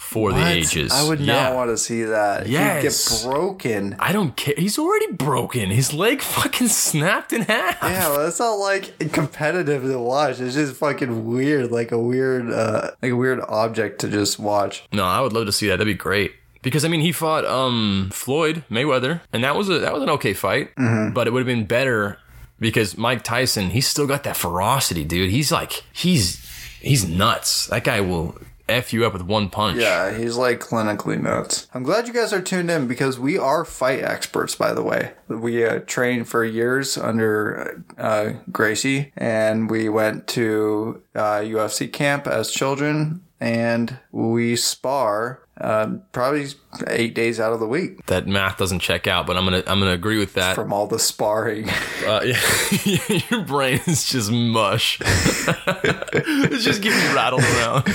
for 0.00 0.32
the 0.32 0.44
ages. 0.44 0.90
I 0.92 1.06
would 1.06 1.20
Yeah. 1.20 1.34
not 1.50 1.54
want 1.54 1.70
to 1.70 1.76
see 1.78 2.02
that. 2.04 2.48
Yes. 2.48 2.82
He'd 2.82 2.88
get 3.22 3.30
broken. 3.32 3.94
I 4.00 4.12
don't 4.12 4.34
care. 4.34 4.54
He's 4.56 4.78
already 4.78 5.12
broken. 5.12 5.70
His 5.70 5.92
leg 5.92 6.20
fucking 6.36 6.68
snapped 6.68 7.32
in 7.32 7.42
half. 7.42 7.78
Yeah, 7.82 8.08
well, 8.08 8.26
it's 8.26 8.40
not 8.40 8.54
like 8.54 8.98
competitive 9.12 9.82
to 9.84 9.98
watch. 9.98 10.40
It's 10.40 10.54
just 10.54 10.74
fucking 10.76 11.26
weird, 11.26 11.70
like 11.70 11.92
a 11.92 11.98
weird, 11.98 12.50
uh, 12.50 12.90
like 13.02 13.12
a 13.12 13.16
weird 13.16 13.40
object 13.48 14.00
to 14.00 14.08
just 14.08 14.38
watch. 14.40 14.82
No, 14.92 15.04
I 15.04 15.20
would 15.20 15.32
love 15.32 15.46
to 15.46 15.52
see 15.52 15.66
that. 15.68 15.76
That'd 15.76 15.86
be 15.86 15.94
great. 15.94 16.32
Because 16.62 16.84
I 16.84 16.88
mean, 16.88 17.00
he 17.02 17.12
fought 17.12 17.44
um 17.46 18.10
Floyd 18.12 18.64
Mayweather, 18.70 19.20
and 19.32 19.44
that 19.44 19.54
was 19.54 19.68
a 19.68 19.78
that 19.78 19.92
was 19.94 20.02
an 20.02 20.10
okay 20.10 20.32
fight, 20.34 20.74
Mm-hmm. 20.76 21.14
but 21.14 21.26
it 21.26 21.32
would 21.32 21.40
have 21.40 21.46
been 21.46 21.66
better 21.66 22.18
because 22.58 22.98
Mike 22.98 23.22
Tyson, 23.22 23.70
he's 23.70 23.86
still 23.86 24.06
got 24.06 24.24
that 24.24 24.36
ferocity, 24.36 25.04
dude. 25.04 25.30
He's 25.30 25.52
like 25.52 25.84
he's 25.92 26.44
he's 26.80 27.06
nuts. 27.08 27.66
That 27.68 27.84
guy 27.84 28.00
will 28.00 28.36
f 28.70 28.92
you 28.92 29.04
up 29.04 29.12
with 29.12 29.22
one 29.22 29.50
punch. 29.50 29.78
Yeah, 29.78 30.16
he's 30.16 30.36
like 30.36 30.60
clinically 30.60 31.20
nuts. 31.20 31.68
I'm 31.74 31.82
glad 31.82 32.06
you 32.06 32.14
guys 32.14 32.32
are 32.32 32.40
tuned 32.40 32.70
in 32.70 32.86
because 32.86 33.18
we 33.18 33.36
are 33.38 33.64
fight 33.64 34.02
experts, 34.02 34.54
by 34.54 34.72
the 34.72 34.82
way. 34.82 35.12
We 35.28 35.64
uh, 35.64 35.80
trained 35.80 36.28
for 36.28 36.44
years 36.44 36.96
under 36.96 37.84
uh, 37.98 38.32
Gracie, 38.50 39.12
and 39.16 39.70
we 39.70 39.88
went 39.88 40.26
to 40.28 41.02
uh, 41.14 41.40
UFC 41.40 41.92
camp 41.92 42.26
as 42.26 42.50
children, 42.50 43.22
and 43.40 43.98
we 44.12 44.54
spar 44.54 45.40
uh, 45.60 45.94
probably 46.12 46.46
eight 46.86 47.14
days 47.14 47.38
out 47.38 47.52
of 47.52 47.60
the 47.60 47.66
week 47.66 48.06
that 48.06 48.26
math 48.26 48.56
doesn't 48.56 48.78
check 48.78 49.06
out, 49.06 49.26
but 49.26 49.36
I'm 49.36 49.44
gonna 49.44 49.62
I'm 49.66 49.78
gonna 49.78 49.92
agree 49.92 50.18
with 50.18 50.34
that. 50.34 50.54
from 50.54 50.72
all 50.72 50.86
the 50.86 50.98
sparring. 50.98 51.68
Uh, 52.00 52.22
yeah, 52.24 53.20
your 53.30 53.42
brain 53.42 53.78
is 53.86 54.06
just 54.06 54.32
mush. 54.32 54.98
it's 55.04 56.64
just 56.64 56.80
getting 56.80 57.14
rattled 57.14 57.42
around. 57.42 57.86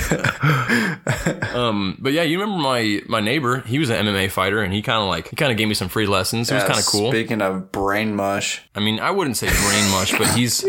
um, 1.54 1.98
but 1.98 2.12
yeah, 2.12 2.22
you 2.22 2.40
remember 2.40 2.62
my 2.62 3.02
my 3.08 3.20
neighbor? 3.20 3.60
He 3.62 3.80
was 3.80 3.90
an 3.90 4.06
MMA 4.06 4.30
fighter, 4.30 4.62
and 4.62 4.72
he 4.72 4.80
kind 4.80 5.02
of 5.02 5.08
like 5.08 5.28
he 5.28 5.34
kind 5.36 5.50
of 5.50 5.58
gave 5.58 5.66
me 5.66 5.74
some 5.74 5.88
free 5.88 6.06
lessons. 6.06 6.50
It 6.50 6.54
was 6.54 6.64
kind 6.64 6.78
of 6.78 6.86
cool. 6.86 7.10
Speaking 7.10 7.42
of 7.42 7.72
brain 7.72 8.14
mush, 8.14 8.62
I 8.76 8.80
mean, 8.80 9.00
I 9.00 9.10
wouldn't 9.10 9.36
say 9.36 9.48
brain 9.48 9.90
mush, 9.90 10.16
but 10.16 10.28
he's 10.36 10.64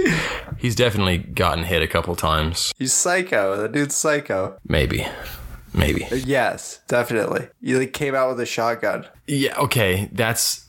he's 0.58 0.76
definitely 0.76 1.18
gotten 1.20 1.64
hit 1.64 1.82
a 1.82 1.88
couple 1.88 2.16
times. 2.16 2.74
he's 2.78 2.94
psycho. 2.94 3.58
The 3.62 3.68
dude's 3.70 3.96
psycho. 3.96 4.58
Maybe, 4.68 5.06
maybe. 5.74 6.08
Yes, 6.12 6.82
definitely. 6.88 7.48
He 7.62 7.76
like 7.76 7.94
came 7.94 8.16
out 8.16 8.30
with 8.30 8.40
a 8.40 8.46
shotgun. 8.46 9.06
Yeah. 9.28 9.58
Okay. 9.60 10.10
That's. 10.12 10.66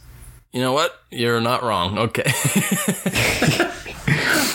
You 0.53 0.63
know 0.63 0.73
what? 0.73 0.95
You're 1.11 1.41
not 1.43 1.63
wrong. 1.63 1.99
Okay. 1.99 2.25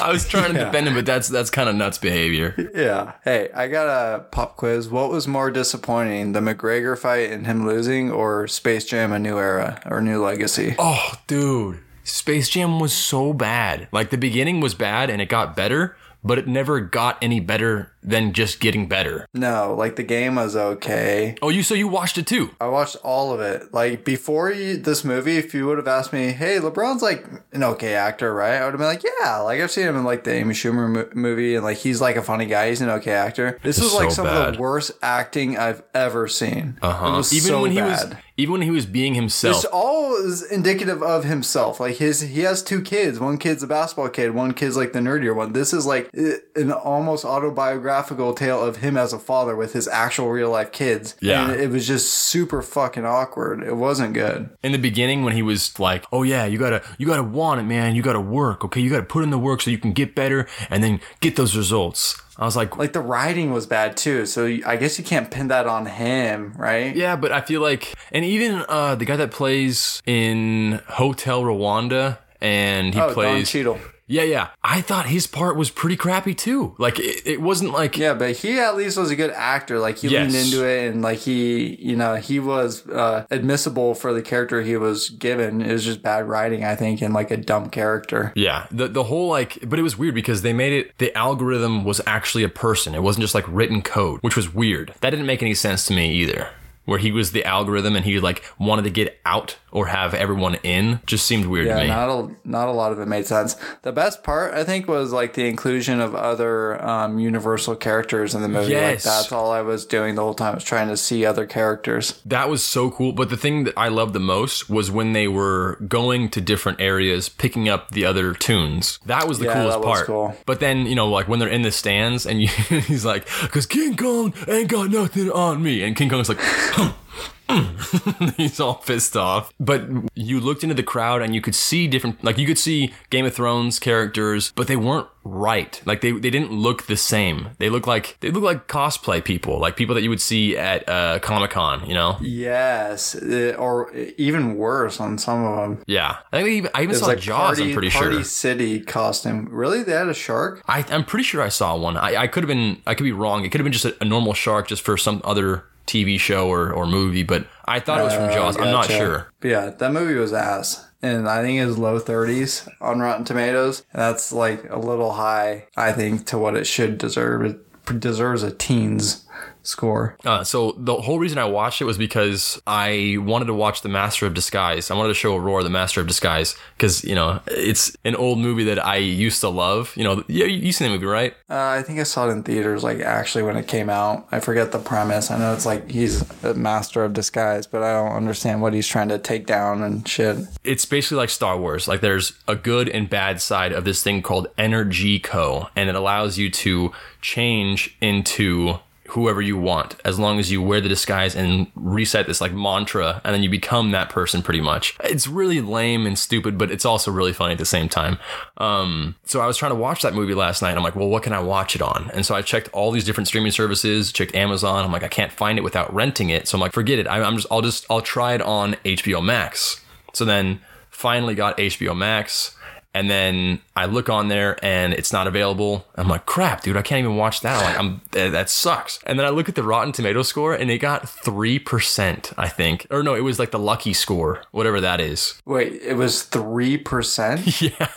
I 0.01 0.09
was 0.11 0.27
trying 0.27 0.53
to 0.53 0.59
defend 0.65 0.87
him, 0.87 0.95
but 0.95 1.05
that's 1.05 1.27
that's 1.29 1.49
kind 1.49 1.69
of 1.69 1.75
nuts 1.75 1.97
behavior. 1.97 2.71
Yeah. 2.75 3.13
Hey, 3.23 3.49
I 3.53 3.67
got 3.67 3.87
a 3.87 4.23
pop 4.23 4.57
quiz. 4.57 4.89
What 4.89 5.09
was 5.11 5.27
more 5.27 5.51
disappointing, 5.51 6.33
the 6.33 6.39
McGregor 6.41 6.97
fight 6.97 7.31
and 7.31 7.45
him 7.45 7.65
losing, 7.65 8.11
or 8.11 8.47
Space 8.47 8.85
Jam: 8.85 9.13
A 9.13 9.19
New 9.19 9.37
Era 9.37 9.81
or 9.85 10.01
New 10.01 10.21
Legacy? 10.23 10.75
Oh, 10.79 11.13
dude. 11.27 11.79
Space 12.03 12.49
Jam 12.49 12.79
was 12.79 12.93
so 12.93 13.33
bad. 13.33 13.87
Like 13.91 14.09
the 14.09 14.17
beginning 14.17 14.59
was 14.61 14.73
bad 14.73 15.09
and 15.09 15.21
it 15.21 15.29
got 15.29 15.55
better, 15.55 15.95
but 16.25 16.37
it 16.37 16.47
never 16.47 16.79
got 16.79 17.17
any 17.21 17.39
better 17.39 17.91
than 18.05 18.33
just 18.33 18.59
getting 18.59 18.87
better. 18.87 19.25
No, 19.33 19.73
like 19.77 19.95
the 19.95 20.03
game 20.03 20.35
was 20.35 20.55
okay. 20.57 21.35
Oh, 21.41 21.47
you 21.49 21.63
so 21.63 21.73
you 21.73 21.87
watched 21.87 22.17
it 22.17 22.27
too? 22.27 22.51
I 22.59 22.67
watched 22.67 22.97
all 23.03 23.33
of 23.33 23.39
it. 23.39 23.73
Like 23.73 24.03
before 24.03 24.51
you, 24.51 24.75
this 24.77 25.05
movie, 25.05 25.37
if 25.37 25.53
you 25.53 25.65
would 25.67 25.77
have 25.77 25.87
asked 25.87 26.11
me, 26.11 26.31
"Hey, 26.31 26.59
LeBron's 26.59 27.01
like 27.01 27.25
an 27.53 27.63
okay 27.63 27.93
actor, 27.93 28.33
right?" 28.33 28.55
I 28.55 28.65
would 28.65 28.71
have 28.73 28.77
been 28.79 28.87
like, 28.87 29.03
"Yeah." 29.21 29.37
Like 29.39 29.61
I've 29.61 29.71
seen 29.71 29.87
him 29.87 29.95
in 29.95 30.03
like 30.03 30.25
the 30.25 30.33
Amy 30.33 30.53
Schumer 30.53 30.89
mo- 30.89 31.09
movie, 31.13 31.55
and 31.55 31.63
like 31.63 31.77
he's 31.77 32.01
like 32.01 32.17
a 32.17 32.21
funny 32.21 32.45
guy. 32.45 32.69
He's 32.69 32.81
an 32.81 32.89
okay 32.89 33.13
actor. 33.13 33.57
This 33.63 33.79
was 33.81 33.93
like 33.93 34.11
so 34.11 34.15
some 34.23 34.27
of 34.27 34.55
the 34.55 34.59
worst 34.61 34.91
acting 35.01 35.57
I've 35.57 35.81
ever 35.93 36.27
seen. 36.27 36.77
Uh 36.81 36.91
Huh? 36.91 37.07
Even 37.31 37.47
so 37.47 37.61
when 37.61 37.71
he 37.71 37.77
bad. 37.79 38.09
was 38.09 38.17
even 38.37 38.53
when 38.53 38.61
he 38.63 38.71
was 38.71 38.85
being 38.85 39.13
himself. 39.13 39.57
It's 39.57 39.65
all 39.65 40.15
is 40.15 40.43
indicative 40.43 41.03
of 41.03 41.23
himself. 41.23 41.79
Like 41.79 41.97
his, 41.97 42.21
he 42.21 42.41
has 42.41 42.63
two 42.63 42.81
kids. 42.81 43.19
One 43.19 43.37
kid's 43.37 43.61
a 43.63 43.67
basketball 43.67 44.09
kid. 44.09 44.31
One 44.31 44.53
kid's 44.53 44.75
like 44.77 44.93
the 44.93 44.99
nerdier 44.99 45.35
one. 45.35 45.53
This 45.53 45.73
is 45.73 45.85
like 45.85 46.09
an 46.13 46.71
almost 46.71 47.25
autobiographical 47.25 48.33
tale 48.33 48.61
of 48.63 48.77
him 48.77 48.97
as 48.97 49.13
a 49.13 49.19
father 49.19 49.55
with 49.55 49.73
his 49.73 49.87
actual 49.87 50.29
real 50.29 50.49
life 50.49 50.71
kids. 50.71 51.15
Yeah. 51.21 51.51
and 51.51 51.61
it 51.61 51.69
was 51.69 51.87
just 51.87 52.09
super 52.11 52.61
fucking 52.61 53.05
awkward. 53.05 53.63
It 53.63 53.75
wasn't 53.75 54.13
good. 54.13 54.49
in 54.63 54.71
the 54.71 54.77
beginning 54.77 55.23
when 55.23 55.33
he 55.33 55.41
was 55.41 55.79
like, 55.79 56.05
"Oh 56.11 56.23
yeah, 56.23 56.45
you 56.45 56.57
gotta 56.57 56.81
you 56.97 57.05
gotta 57.05 57.23
want 57.23 57.61
it, 57.61 57.63
man. 57.63 57.95
You 57.95 58.01
gotta 58.01 58.19
work. 58.21 58.63
Okay, 58.65 58.81
you 58.81 58.89
gotta 58.89 59.03
put 59.03 59.23
in 59.23 59.29
the 59.29 59.37
work 59.37 59.61
so 59.61 59.71
you 59.71 59.77
can 59.77 59.93
get 59.93 60.15
better 60.15 60.47
and 60.69 60.83
then 60.83 60.99
get 61.19 61.35
those 61.35 61.55
results." 61.55 62.19
I 62.37 62.45
was 62.45 62.55
like, 62.55 62.77
Like 62.77 62.93
the 62.93 62.99
writing 63.01 63.51
was 63.51 63.65
bad 63.67 63.95
too. 63.95 64.25
So 64.25 64.45
I 64.65 64.75
guess 64.77 64.97
you 64.97 65.03
can't 65.05 65.29
pin 65.29 65.47
that 65.49 65.67
on 65.67 65.85
him, 65.85 66.53
right? 66.57 66.95
Yeah, 66.95 67.15
but 67.15 67.31
I 67.31 67.41
feel 67.41 67.61
like, 67.61 67.93
and 68.11 68.25
even 68.25 68.65
uh, 68.67 68.95
the 68.95 69.05
guy 69.05 69.15
that 69.17 69.31
plays 69.31 70.01
in 70.05 70.81
Hotel 70.87 71.43
Rwanda, 71.43 72.17
and 72.41 72.93
he 72.93 72.99
Oh, 72.99 73.05
Don 73.07 73.13
plays. 73.13 73.49
Cheadle. 73.49 73.79
Yeah, 74.07 74.23
yeah. 74.23 74.49
I 74.63 74.81
thought 74.81 75.05
his 75.07 75.27
part 75.27 75.55
was 75.55 75.69
pretty 75.69 75.95
crappy 75.95 76.33
too. 76.35 76.75
Like 76.77 76.99
it, 76.99 77.25
it 77.25 77.41
wasn't 77.41 77.71
like. 77.73 77.97
Yeah, 77.97 78.13
but 78.13 78.35
he 78.37 78.59
at 78.59 78.75
least 78.75 78.97
was 78.97 79.11
a 79.11 79.15
good 79.15 79.31
actor. 79.31 79.79
Like 79.79 79.97
he 79.97 80.09
Yes. 80.09 80.31
leaned 80.31 80.45
into 80.45 80.65
it, 80.67 80.91
and 80.91 81.01
like 81.01 81.19
he, 81.19 81.75
you 81.81 81.95
know, 81.95 82.15
he 82.15 82.39
was 82.39 82.87
uh, 82.89 83.25
admissible 83.31 83.93
for 83.95 84.13
the 84.13 84.21
character 84.21 84.61
he 84.61 84.77
was 84.77 85.09
given. 85.09 85.61
It 85.61 85.71
was 85.71 85.83
just 85.85 86.01
bad 86.01 86.27
writing, 86.27 86.63
I 86.63 86.75
think, 86.75 87.01
and 87.01 87.13
like 87.13 87.31
a 87.31 87.37
dumb 87.37 87.69
character. 87.69 88.31
Yeah, 88.35 88.67
the 88.71 88.87
the 88.87 89.03
whole 89.03 89.29
like, 89.29 89.57
but 89.67 89.79
it 89.79 89.83
was 89.83 89.97
weird 89.97 90.15
because 90.15 90.41
they 90.41 90.53
made 90.53 90.73
it 90.73 90.97
the 90.97 91.15
algorithm 91.17 91.83
was 91.85 92.01
actually 92.05 92.43
a 92.43 92.49
person. 92.49 92.93
It 92.95 93.03
wasn't 93.03 93.21
just 93.21 93.35
like 93.35 93.45
written 93.47 93.81
code, 93.81 94.19
which 94.21 94.35
was 94.35 94.53
weird. 94.53 94.93
That 95.01 95.09
didn't 95.11 95.25
make 95.25 95.41
any 95.41 95.53
sense 95.55 95.85
to 95.87 95.93
me 95.93 96.11
either. 96.13 96.49
Where 96.85 96.99
he 96.99 97.11
was 97.13 97.31
the 97.31 97.45
algorithm 97.45 97.95
and 97.95 98.03
he 98.03 98.19
like 98.19 98.43
wanted 98.59 98.83
to 98.83 98.89
get 98.89 99.19
out 99.25 99.57
or 99.71 99.87
have 99.87 100.13
everyone 100.13 100.55
in, 100.63 100.99
just 101.05 101.25
seemed 101.25 101.45
weird 101.45 101.65
to 101.67 101.71
Yeah, 101.73 101.81
me. 101.83 101.87
not 101.87 102.09
a 102.09 102.35
not 102.43 102.67
a 102.67 102.71
lot 102.71 102.91
of 102.91 102.99
it 102.99 103.07
made 103.07 103.25
sense. 103.25 103.55
The 103.83 103.91
best 103.93 104.21
part, 104.23 104.53
I 104.53 104.63
think, 104.65 104.87
was 104.87 105.11
like 105.13 105.33
the 105.33 105.47
inclusion 105.47 105.99
of 106.01 106.13
other 106.13 106.83
um, 106.85 107.19
Universal 107.19 107.77
characters 107.77 108.35
in 108.35 108.41
the 108.41 108.49
movie. 108.49 108.71
Yes. 108.71 109.05
Like 109.05 109.13
that's 109.15 109.31
all 109.31 109.49
I 109.51 109.61
was 109.61 109.85
doing 109.85 110.15
the 110.15 110.21
whole 110.21 110.33
time. 110.33 110.55
Was 110.55 110.63
trying 110.65 110.89
to 110.89 110.97
see 110.97 111.25
other 111.25 111.45
characters. 111.45 112.21
That 112.25 112.49
was 112.49 112.63
so 112.63 112.91
cool. 112.91 113.13
But 113.13 113.29
the 113.29 113.37
thing 113.37 113.63
that 113.63 113.73
I 113.77 113.87
loved 113.87 114.13
the 114.13 114.19
most 114.19 114.69
was 114.69 114.91
when 114.91 115.13
they 115.13 115.27
were 115.29 115.77
going 115.87 116.29
to 116.31 116.41
different 116.41 116.81
areas, 116.81 117.29
picking 117.29 117.69
up 117.69 117.91
the 117.91 118.03
other 118.05 118.33
tunes. 118.33 118.99
That 119.05 119.27
was 119.27 119.39
the 119.39 119.45
Yeah, 119.45 119.53
coolest 119.53 119.79
that 119.79 119.87
was 119.87 119.97
part. 119.99 120.07
cool. 120.07 120.35
But 120.45 120.59
then, 120.59 120.85
you 120.85 120.95
know, 120.95 121.07
like 121.07 121.27
when 121.29 121.39
they're 121.39 121.47
in 121.49 121.61
the 121.61 121.71
stands 121.71 122.25
and 122.25 122.41
you, 122.41 122.47
he's 122.87 123.05
like, 123.05 123.25
because 123.41 123.65
King 123.65 123.95
Kong 123.95 124.33
ain't 124.47 124.69
got 124.69 124.91
nothing 124.91 125.31
on 125.31 125.63
me. 125.63 125.81
And 125.83 125.95
King 125.95 126.09
Kong's 126.09 126.27
like, 126.29 126.39
he's 128.37 128.59
all 128.59 128.75
pissed 128.75 129.15
off. 129.15 129.53
But 129.59 129.87
you 130.15 130.39
looked 130.39 130.63
into 130.63 130.75
the 130.75 130.83
crowd 130.83 131.21
and 131.21 131.35
you 131.35 131.41
could 131.41 131.55
see 131.55 131.87
different, 131.87 132.23
like 132.23 132.37
you 132.37 132.47
could 132.47 132.57
see 132.57 132.93
Game 133.09 133.25
of 133.25 133.33
Thrones 133.33 133.79
characters, 133.79 134.51
but 134.55 134.67
they 134.67 134.75
weren't 134.75 135.07
right. 135.23 135.81
Like 135.85 136.01
they, 136.01 136.11
they 136.11 136.29
didn't 136.29 136.51
look 136.51 136.87
the 136.87 136.97
same. 136.97 137.49
They 137.59 137.69
look 137.69 137.87
like, 137.87 138.17
they 138.21 138.31
look 138.31 138.43
like 138.43 138.67
cosplay 138.67 139.23
people, 139.23 139.59
like 139.59 139.75
people 139.75 139.95
that 139.95 140.01
you 140.01 140.09
would 140.09 140.21
see 140.21 140.57
at 140.57 140.87
uh, 140.87 141.19
Comic 141.19 141.51
Con, 141.51 141.87
you 141.87 141.93
know? 141.93 142.17
Yes, 142.21 143.15
uh, 143.15 143.55
or 143.57 143.93
even 144.17 144.55
worse 144.55 144.99
on 144.99 145.17
some 145.17 145.43
of 145.45 145.57
them. 145.57 145.83
Yeah, 145.87 146.17
I 146.31 146.37
think 146.37 146.47
they 146.47 146.53
even, 146.55 146.71
I 146.73 146.83
even 146.83 146.95
saw 146.95 147.07
like 147.07 147.19
Jaws. 147.19 147.57
party, 147.57 147.69
I'm 147.69 147.73
pretty 147.73 147.89
party 147.89 148.15
sure. 148.17 148.23
City 148.23 148.79
costume. 148.81 149.47
Really, 149.49 149.83
they 149.83 149.93
had 149.93 150.07
a 150.07 150.13
shark. 150.13 150.61
I, 150.67 150.85
I'm 150.89 151.05
pretty 151.05 151.23
sure 151.23 151.41
I 151.41 151.49
saw 151.49 151.77
one. 151.77 151.97
I, 151.97 152.15
I 152.23 152.27
could 152.27 152.43
have 152.43 152.47
been. 152.47 152.81
I 152.85 152.95
could 152.95 153.03
be 153.03 153.11
wrong. 153.11 153.45
It 153.45 153.49
could 153.49 153.59
have 153.59 153.65
been 153.65 153.73
just 153.73 153.85
a, 153.85 153.95
a 154.01 154.05
normal 154.05 154.33
shark, 154.33 154.67
just 154.67 154.81
for 154.81 154.97
some 154.97 155.21
other 155.23 155.65
TV 155.87 156.19
show 156.19 156.47
or, 156.47 156.71
or 156.71 156.85
movie. 156.85 157.23
But 157.23 157.47
I 157.65 157.79
thought 157.79 157.99
it 157.99 158.03
was 158.03 158.13
from 158.13 158.31
Jaws. 158.31 158.57
I'm 158.57 158.71
not 158.71 158.87
sure. 158.87 159.31
But 159.39 159.47
yeah, 159.47 159.69
that 159.69 159.91
movie 159.91 160.15
was 160.15 160.33
ass. 160.33 160.87
And 161.01 161.27
I 161.27 161.41
think 161.41 161.59
it 161.59 161.65
was 161.65 161.77
low 161.77 161.99
30s 161.99 162.67
on 162.79 162.99
Rotten 162.99 163.25
Tomatoes. 163.25 163.83
And 163.91 164.01
that's 164.01 164.31
like 164.31 164.69
a 164.69 164.79
little 164.79 165.13
high, 165.13 165.67
I 165.75 165.91
think, 165.91 166.25
to 166.27 166.37
what 166.37 166.55
it 166.55 166.65
should 166.65 166.97
deserve. 166.97 167.43
It 167.43 167.99
deserves 167.99 168.43
a 168.43 168.51
teens 168.51 169.22
score. 169.63 170.17
Uh, 170.23 170.43
so 170.43 170.73
the 170.77 170.95
whole 170.95 171.19
reason 171.19 171.37
I 171.37 171.45
watched 171.45 171.81
it 171.81 171.85
was 171.85 171.97
because 171.97 172.61
I 172.67 173.17
wanted 173.19 173.45
to 173.45 173.53
watch 173.53 173.81
The 173.81 173.89
Master 173.89 174.25
of 174.25 174.33
Disguise. 174.33 174.91
I 174.91 174.95
wanted 174.95 175.09
to 175.09 175.15
show 175.15 175.35
Aurora 175.35 175.63
The 175.63 175.69
Master 175.69 176.01
of 176.01 176.07
Disguise 176.07 176.55
because 176.77 177.03
you 177.03 177.15
know 177.15 177.41
it's 177.47 177.95
an 178.03 178.15
old 178.15 178.39
movie 178.39 178.65
that 178.65 178.83
I 178.85 178.97
used 178.97 179.41
to 179.41 179.49
love. 179.49 179.93
You 179.95 180.03
know, 180.03 180.23
yeah, 180.27 180.45
you 180.45 180.71
seen 180.71 180.89
the 180.89 180.93
movie, 180.93 181.05
right? 181.05 181.33
Uh, 181.49 181.55
I 181.57 181.81
think 181.83 181.99
I 181.99 182.03
saw 182.03 182.27
it 182.27 182.31
in 182.31 182.43
theaters, 182.43 182.83
like 182.83 182.99
actually 182.99 183.43
when 183.43 183.57
it 183.57 183.67
came 183.67 183.89
out. 183.89 184.27
I 184.31 184.39
forget 184.39 184.71
the 184.71 184.79
premise. 184.79 185.31
I 185.31 185.37
know 185.37 185.53
it's 185.53 185.65
like 185.65 185.89
he's 185.89 186.23
a 186.43 186.53
master 186.53 187.03
of 187.03 187.13
disguise, 187.13 187.65
but 187.67 187.81
I 187.83 187.93
don't 187.93 188.15
understand 188.15 188.61
what 188.61 188.73
he's 188.73 188.87
trying 188.87 189.09
to 189.09 189.17
take 189.17 189.45
down 189.45 189.81
and 189.81 190.07
shit. 190.07 190.37
it's 190.63 190.85
basically 190.85 191.17
like 191.17 191.29
Star 191.29 191.57
Wars. 191.57 191.87
Like 191.87 192.01
there's 192.01 192.33
a 192.47 192.55
good 192.55 192.89
and 192.89 193.09
bad 193.09 193.41
side 193.41 193.71
of 193.71 193.85
this 193.85 194.03
thing 194.03 194.21
called 194.21 194.47
Energy 194.57 195.19
Co. 195.19 195.69
And 195.75 195.89
it 195.89 195.95
allows 195.95 196.37
you 196.37 196.49
to 196.49 196.91
change 197.21 197.95
into 198.01 198.79
whoever 199.13 199.43
you 199.43 199.55
want 199.55 199.95
as 200.03 200.17
long 200.17 200.39
as 200.39 200.51
you 200.51 200.59
wear 200.59 200.81
the 200.81 200.89
disguise 200.89 201.35
and 201.35 201.67
reset 201.75 202.25
this 202.25 202.41
like 202.41 202.51
mantra 202.51 203.21
and 203.23 203.33
then 203.33 203.43
you 203.43 203.49
become 203.49 203.91
that 203.91 204.09
person 204.09 204.41
pretty 204.41 204.59
much. 204.59 204.97
It's 205.03 205.27
really 205.27 205.61
lame 205.61 206.07
and 206.07 206.17
stupid, 206.17 206.57
but 206.57 206.71
it's 206.71 206.83
also 206.83 207.11
really 207.11 207.31
funny 207.31 207.51
at 207.51 207.59
the 207.59 207.65
same 207.65 207.87
time. 207.87 208.17
Um, 208.57 209.15
so 209.23 209.39
I 209.39 209.45
was 209.45 209.55
trying 209.55 209.71
to 209.71 209.75
watch 209.75 210.01
that 210.01 210.15
movie 210.15 210.33
last 210.33 210.63
night. 210.63 210.71
And 210.71 210.79
I'm 210.79 210.83
like, 210.83 210.95
well, 210.95 211.09
what 211.09 211.21
can 211.21 211.31
I 211.31 211.39
watch 211.39 211.75
it 211.75 211.81
on? 211.81 212.09
And 212.11 212.25
so 212.25 212.33
I 212.33 212.41
checked 212.41 212.69
all 212.73 212.89
these 212.89 213.03
different 213.03 213.27
streaming 213.27 213.51
services, 213.51 214.11
checked 214.11 214.33
Amazon. 214.33 214.83
I'm 214.83 214.91
like, 214.91 215.03
I 215.03 215.09
can't 215.09 215.31
find 215.31 215.59
it 215.59 215.61
without 215.61 215.93
renting 215.93 216.31
it. 216.31 216.47
So 216.47 216.57
I'm 216.57 216.61
like, 216.61 216.73
forget 216.73 216.97
it. 216.97 217.07
I'm 217.07 217.35
just, 217.35 217.47
I'll 217.51 217.61
just, 217.61 217.85
I'll 217.91 218.01
try 218.01 218.33
it 218.33 218.41
on 218.41 218.73
HBO 218.83 219.23
Max. 219.23 219.79
So 220.13 220.25
then 220.25 220.59
finally 220.89 221.35
got 221.35 221.57
HBO 221.57 221.95
Max. 221.95 222.55
And 222.93 223.09
then 223.09 223.59
I 223.75 223.85
look 223.85 224.07
on 224.07 224.27
there 224.27 224.63
and 224.63 224.93
it's 224.93 225.11
not 225.11 225.25
available. 225.25 225.85
I'm 225.95 226.07
like, 226.07 226.25
crap, 226.27 226.61
dude, 226.61 226.77
I 226.77 226.83
can't 226.83 226.99
even 226.99 227.15
watch 227.15 227.41
that. 227.41 227.61
Like, 227.63 227.79
I'm 227.79 228.01
that 228.11 228.49
sucks. 228.49 228.99
And 229.05 229.17
then 229.17 229.25
I 229.25 229.29
look 229.29 229.49
at 229.49 229.55
the 229.55 229.63
Rotten 229.63 229.91
Tomato 229.91 230.21
score 230.21 230.53
and 230.53 230.69
it 230.69 230.77
got 230.77 231.09
three 231.09 231.57
percent, 231.57 232.33
I 232.37 232.49
think. 232.49 232.85
Or 232.91 233.01
no, 233.01 233.15
it 233.15 233.21
was 233.21 233.39
like 233.39 233.51
the 233.51 233.59
lucky 233.59 233.93
score, 233.93 234.43
whatever 234.51 234.79
that 234.81 235.01
is. 235.01 235.41
Wait, 235.45 235.81
it 235.81 235.95
was 235.95 236.23
3%? 236.29 237.61
Yeah. 237.63 237.87